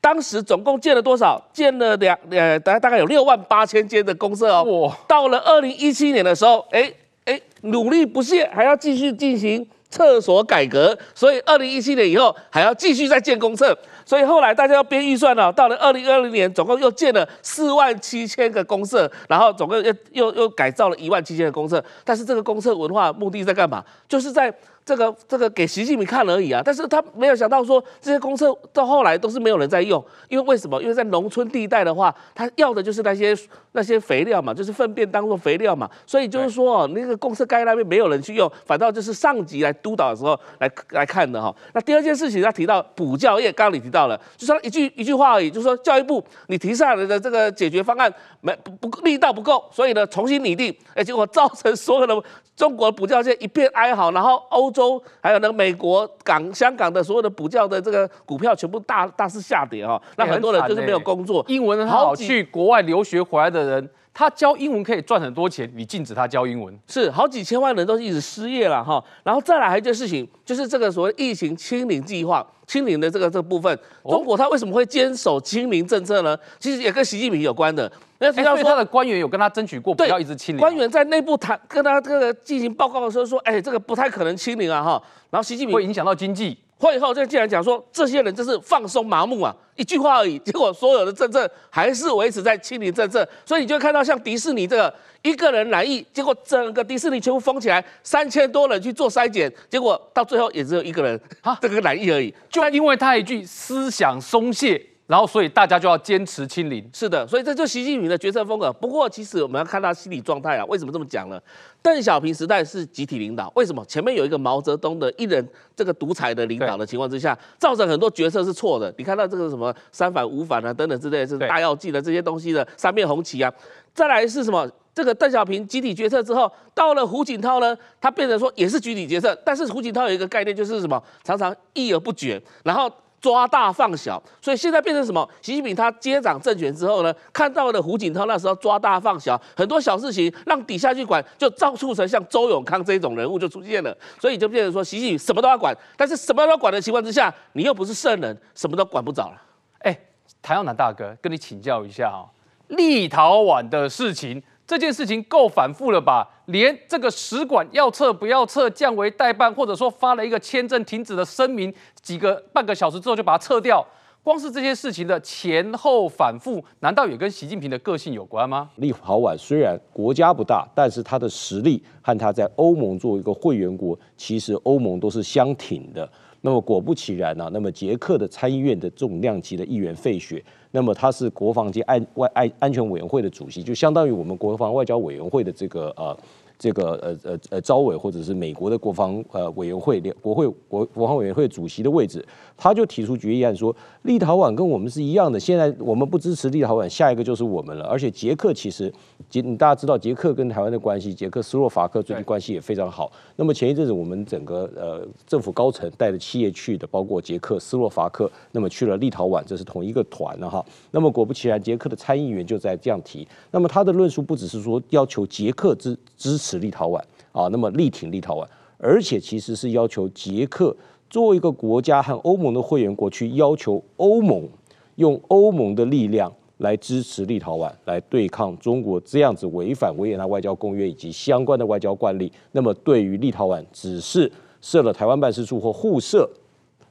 [0.03, 1.41] 当时总共建了多少？
[1.53, 4.65] 建了两呃，大概大概有六万八千间的公厕哦。
[4.65, 4.99] 哇！
[5.07, 6.93] 到了二零一七年的时候，哎
[7.25, 13.79] 哎，努力不懈，还要继续进行厕所改革，所以二零一七年以后还要继续再建公厕。
[14.05, 21.83] 所以后来大家要编预算了，到了二零二零年，总共又建了四万七千个公厕，然后总共又又又改造了一万七千个公厕。
[22.05, 23.85] 但是这个公厕文化目的在干嘛？
[24.09, 24.53] 就是在。
[24.85, 30.83] 这个这个给习近平看而已啊，但是他没有想到说这些公厕到后来都是没有人在用，因为为什么？
[30.83, 33.37] 因为在农村地带的话，他要的就是那些
[33.71, 41.55] 那些肥料嘛，就是粪便当做肥料嘛，所以就是说，那个公厕盖那边没有人去用，反倒就是上级来督导的时候来来看的哈。
[41.73, 52.21] 那第二件事情他提到补教业，刚刚你提到了，就说一句一句话而已，就是说教育部你提上来的这个解决方案没不不力道不够，所以呢重新拟定，哎结果造成所有的
[52.57, 54.72] 中国补教界一片哀嚎，然后欧。
[54.73, 69.03] 州还有那个美国港、香港的所有的补教的这个股票全部大大肆下跌哈，那很多人就是没有工作，英文很好，去国外留学回来的人，他教英文可以赚很多钱，你禁止他教英文，是好几千万人都一直失业了哈。
[69.23, 76.35] 然后再来还有一件事情，就是这个所谓疫情清零计划，清零的这个这个部分，中国他为什么会坚守清零政策呢？
[76.59, 77.91] 其实也跟习近平有关的。
[78.19, 80.61] 那实际上说他的官员有跟他争取过，不要一直清零。
[80.61, 85.03] 官员在内部谈，跟他这个进行报告的时候说，哎，这个不太可能清零啊，哈。
[85.29, 90.37] 然后习近平会影响到经济，会后就竟然讲说，这些人真是放松麻木啊，一句话而已。
[90.45, 104.85] 结果所有的政策还是维持在清零政策，所以你就看到像迪士尼这个一个人染疫，结果整个迪士尼全部封起来，三千多人去做筛检，结果到最后也只有一个人哈 这个染疫而已，就因为他一句思想松懈。
[105.09, 106.89] 然后，所以大家就要坚持清零。
[106.95, 108.73] 是的，所以这就是习近平的决策风格。
[108.73, 110.65] 不过，其实我们要看他心理状态啊。
[110.67, 111.39] 为什么这么讲呢？
[111.83, 113.85] 邓小平时代是集体领导，为什么？
[113.85, 115.47] 前面有一个毛泽东的一人
[115.77, 118.95] 这个独裁的领导的情况之下，造成很多决策是错的。
[118.97, 123.53] 你看到这个什么三反五反啊等等之类，是大跃进的这些东西的三面红旗啊。
[123.93, 124.71] 再来是什么？
[124.95, 131.03] 这个邓小平集体决策之后，到了胡锦涛呢，他变成说也是集体决策，但是胡锦涛有一个概念就是什么？
[131.25, 132.91] 常常议而不决，然后。
[133.23, 135.27] 抓大放小，所以现在变成什么？
[135.41, 149.41] 习近平他接掌政权之后呢，看到了胡锦涛那时候抓大放小，很多小事情让底下去管，就造促成像周永康这种人物就出现了，所以就变成说习近平什么都要管，但是什么都要管的情况之下，你又不是圣人，什么都管不着了。
[149.79, 149.97] 哎，
[150.43, 152.27] 谭耀南大哥，跟你请教一下啊，
[152.67, 154.43] 立陶宛的事情。
[154.73, 156.27] 这件事情够反复了吧？
[156.47, 161.71] 连这个使馆要撤不要撤，降为代办，或者说发了一个签证停止的声明，
[162.01, 163.87] 几个半个小时之后就把它撤掉。
[164.23, 168.71] 光是这些事情的前后反复，难道也跟习近平的个性有关吗？
[168.77, 176.11] 立陶宛虽然国家不大，但是它的实力和它在欧盟作为一个会员国，其实欧盟都是相挺的。
[176.43, 186.15] 那么果不其然呢、啊，那么捷克的参议院的重量级的议员费雪，那么他是国防及安外安安全委员会的主席，就相当于我们国防外交委员会的这个呃。
[186.63, 192.25] 这个呃呃呃，招委或者是美国的国防呃委员会联国会国国防委员会主席的位置，
[192.57, 197.85] 他就提出决议案说，立陶宛跟我们是一样的，现在我们不支持立陶宛，下一个就是我们了。
[197.87, 198.95] 而且捷克其实，
[199.29, 203.11] 捷大家知道捷克跟台湾的关系，捷克斯洛伐克最近关系也非常好。
[203.35, 210.65] 那么前一阵子我们整个呃政府高层带着企业去的，包括捷克斯洛伐克，那么去了立陶宛，这是同一个团了哈。
[210.93, 213.27] 那么果不其然，捷克的参议员就在这样提。
[213.51, 216.52] 那么他的论述不只是说要求捷克支支持。
[216.59, 217.01] 立陶宛
[217.33, 218.47] 啊，那么力挺立陶宛，
[218.79, 220.75] 而且其实是要求捷克
[221.11, 224.49] 作为一个国家和欧盟的会员国，去要求欧盟
[224.97, 232.33] 用欧盟的力量来支持立陶宛，来对抗中国这样子违反维也纳外交公约以及相关的外交惯例。
[232.53, 234.31] 那么对于立陶宛，只是
[234.61, 236.29] 设了台湾办事处或互设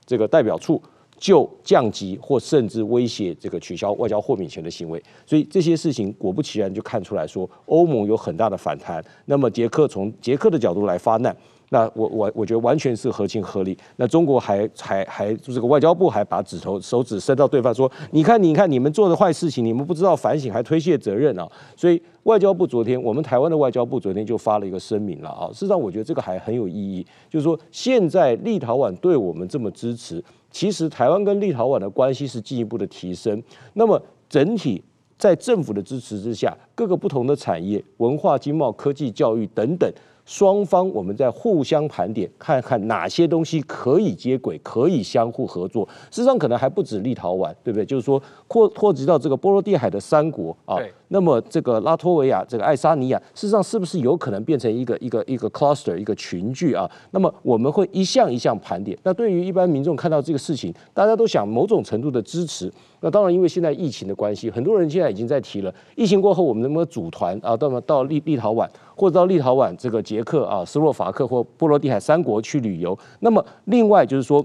[0.05, 0.82] 这个代表处。
[1.22, 9.05] 就降级或甚至威胁这个取消外交豁免权的行为，所以这些事情果不其然就看出来说，欧盟有很大的反弹。
[9.26, 11.34] 那么捷克从捷克的角度来发难。
[11.74, 13.78] 那我我我觉得完全是合情合理。
[13.95, 21.47] 那中国还还还这个外交部还把指头手指伸到对方说，你看你看你们做的坏事情，你们不知道反省还推卸责任啊。
[21.78, 25.47] 所以外交部昨天，我们台湾的外交部昨天就发了一个声明了啊。
[25.53, 30.22] 事实上，我觉得这个还很有意义，就是说现在立陶宛对我们这么支持，
[30.52, 33.41] 其实台湾跟立陶宛的关系是进一步的提升。
[33.74, 34.84] 那么整体
[35.18, 39.91] 在政府的支持之下，各个不同的产业、文化、经贸、科技、教育等等。
[40.24, 45.84] 双方我们在互相盘点，看看哪些东西可以接轨，可以相互合作。
[46.12, 47.86] 事实上，可能还不止立陶宛，对不对？
[47.86, 50.78] 就是说，扩扩及到这个波罗的海的三国啊。
[51.14, 56.89] 那么这个拉脱维亚、这个爱沙尼亚，事实上是不是有可能变成一个一个一个 cluster 一个群聚啊？
[57.12, 58.97] 那么我们会一项一项盘点。
[59.03, 62.72] 那对于一般民众看到这个事情，大家都想某种程度的支持。
[63.01, 72.97] 那当然，因为现在疫情的关系，很多人现在已经在提了，疫情过后我们能不能组团啊，到到立立陶宛或者到立陶宛这个捷克啊、斯洛伐克或波罗的海三国去旅游？
[73.20, 74.43] 那么另外就是说。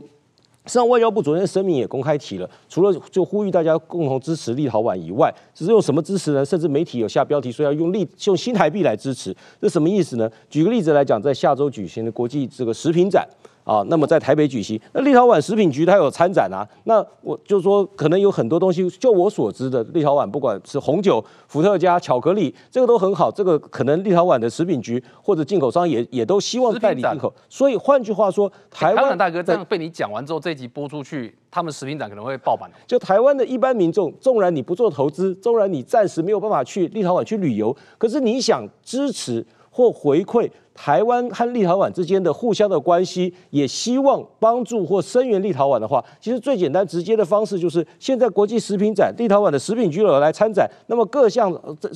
[0.67, 6.45] 实际上，外交部昨天声明也公开提了，除了就呼吁大家共同支持立陶宛以外，只是用什么支持呢？
[6.45, 10.29] 甚至媒体有下标题说要用立用新台币来支持，这什么意思呢？
[10.51, 13.27] 举个例子来讲，在下周举行的国际这个食品展。
[13.67, 16.63] 啊，那么在台北举行，那立陶宛食品局它有参展啊。
[16.85, 23.29] 那我就说，可能有很多东西，就我所知的，立陶宛不管是红酒、伏特加、巧克力，这个都很好。
[23.29, 27.35] 这个可能立陶宛的食品局或者进口商也也都希望代理进口。
[27.49, 32.71] 所以换句话说，台湾、欸、大哥这样被你讲完之后，这一集播出去，他们食品展可能会爆满。
[32.87, 40.49] 就台湾的一般民众，纵然你不做投资，纵然你暂时没有办法去立陶宛去旅游，可是你想支持或回馈。
[40.77, 51.51] 台湾和立陶宛之间的互相的关系，也希望帮助或声援立陶宛的话，其实最简单直接的方式就是，现在国际食品展，立陶宛的食品局有来参展，那么各项，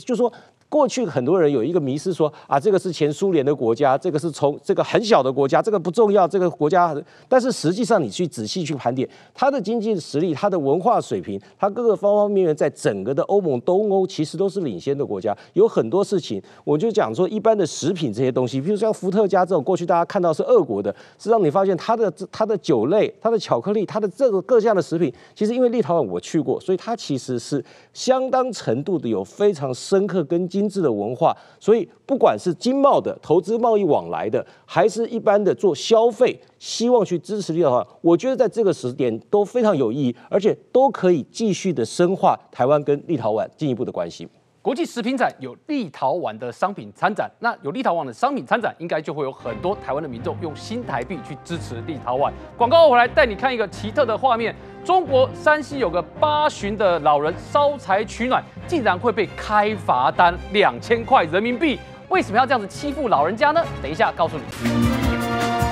[0.07, 0.33] 就说。
[0.71, 6.97] 过去很多人有一个迷思说啊，这个是前苏联的国家，这个是从这个很小的国家，这个不重要，这个国家。
[7.29, 15.37] 但是实际上你去仔细去盘点，它的经济实力、它的文化水平、它各个方方面面，在整个的欧盟、东欧其实都是领先的国家。
[15.55, 27.65] 有很多事情，我就讲说，一般的食品这些东西，如像伏特加这种，过去大家看到是俄国的，实际上你发现它的它的酒类、它的巧克力、它的这个各项的食品，其实因为立陶宛我去过，所以它其实是
[27.95, 30.51] 相当程度的有非常深刻跟。
[30.51, 44.27] 精致的文化，所以不管是经贸的、投资贸易往来的，还是一般的做消费，希望去支持立陶宛，我觉得在这个时点都非常有意义，而且都可以继续的深化台湾跟立陶宛进一步的关系。
[44.63, 52.31] 国际食品展有立陶宛的商品参展，那有立陶宛的商品参展，应该就会有很多台湾的民众用新台币去支持立陶宛。
[52.59, 54.55] 广告后回来带你看一个奇特的画面：
[54.85, 61.81] 中国山西有个八旬的老人烧柴取暖，竟然会被开罚单两千块人民币。
[62.11, 63.65] 为什么要这样子欺负老人家呢？
[63.81, 65.70] 等一下告诉你。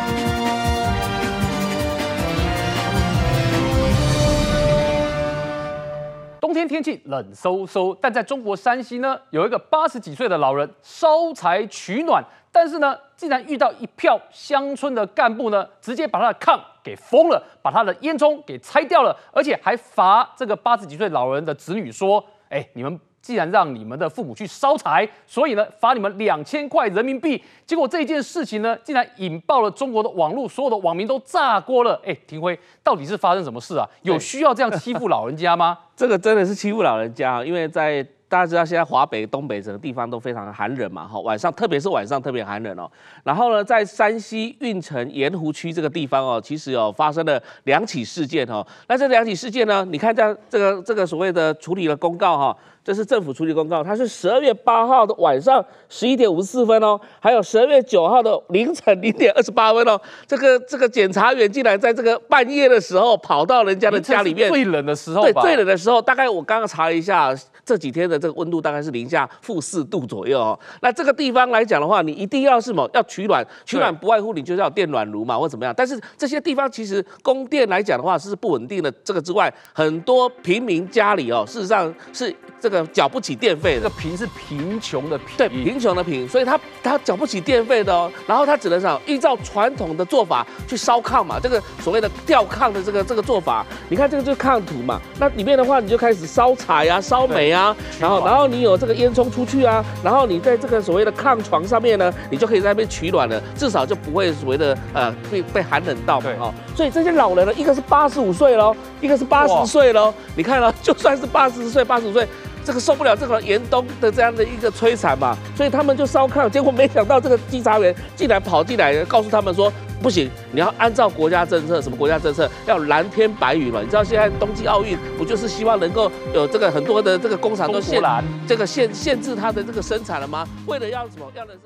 [6.40, 27.44] 冬天天气冷飕飕，但在中国山西呢，有一个八十几岁的老人烧柴取暖，但是呢，竟然遇到一票乡村的干部呢，直接把他的炕给封了，把他的烟囱给拆掉了，而且还罚这个八十几岁老人的子女说：“哎，你们。”既然让你们的父母去烧柴，所以呢，罚你们两千块人民币。
[27.66, 32.00] 结果这件事情呢，竟然引爆了中国的网络，所有的网民都炸锅了。
[32.06, 33.86] 哎，廷辉，到底是发生什么事啊？
[34.00, 35.78] 有需要这样欺负老人家吗？
[35.94, 37.44] 这个真的是欺负老人家！
[37.44, 42.90] 因为在大家知道，现在华北、东北整个地方都非常寒冷嘛，哈，晚上特别是晚上特别寒冷哦。
[43.24, 48.66] 然后呢，在山西运城盐湖区这个地方哦，其实哦发生了两起事件哦。
[48.86, 52.56] 那这两起事件呢，你看这这个这个所谓的处理的公告哈。
[52.84, 60.00] 这是政府处理公告，它是十二月八号的晚上十一点五十四分哦，还有十二月九号的凌晨零点二十八分哦。
[60.26, 70.58] 这个这个检察员竟然在这个半夜的时候跑到人家的家里面，最冷的时候，对，最冷的时候，大概我刚刚查了一下，这几天的这个温度大概是零下负四度左右哦。
[70.80, 72.88] 那这个地方来讲的话，你一定要是什么？
[72.94, 75.74] 要取暖，取暖不外乎你就是要电暖炉嘛，或怎么样。
[75.76, 78.90] 但是这些地方其实供电来讲的话是不稳定的。
[79.04, 82.78] 这个之外，很多平民家里哦，事实上是这个。
[82.88, 112.26] 缴不起电费，这个贫是贫穷的贫，对，贫穷的贫，所以他他缴不起电费的哦，然后他只能想依照传统的做法去烧炕嘛，这个所谓的吊炕的这个这个做法，你看这个就是炕土嘛，那里面的话你就开始烧柴啊，烧煤啊，然后然后你有这个烟囱出去啊，然后你在这个所谓的炕床上面呢，你就可以在那边取暖了，至少就不会所谓的呃被被寒冷到嘛，哦，所以这些老人呢，一个是八十五岁喽，一个是八十岁喽，你看了， 就算是八十岁、八十五岁。
[112.68, 122.46] 这个受不了这个严冬的这样的一个摧残嘛，所以他们就烧炕，结果没想到这个稽查员竟然跑进来告诉他们说，不行，你要按照国家政策，什么国家政策？
[122.66, 123.80] 要蓝天白云嘛。
[123.80, 128.02] 你知道现在冬季奥运不就是希望能够有这个很多的这个工厂都限
[128.46, 130.46] 这个限限制它的这个生产了吗？
[130.66, 131.24] 为了要什么？
[131.34, 131.60] 要的是。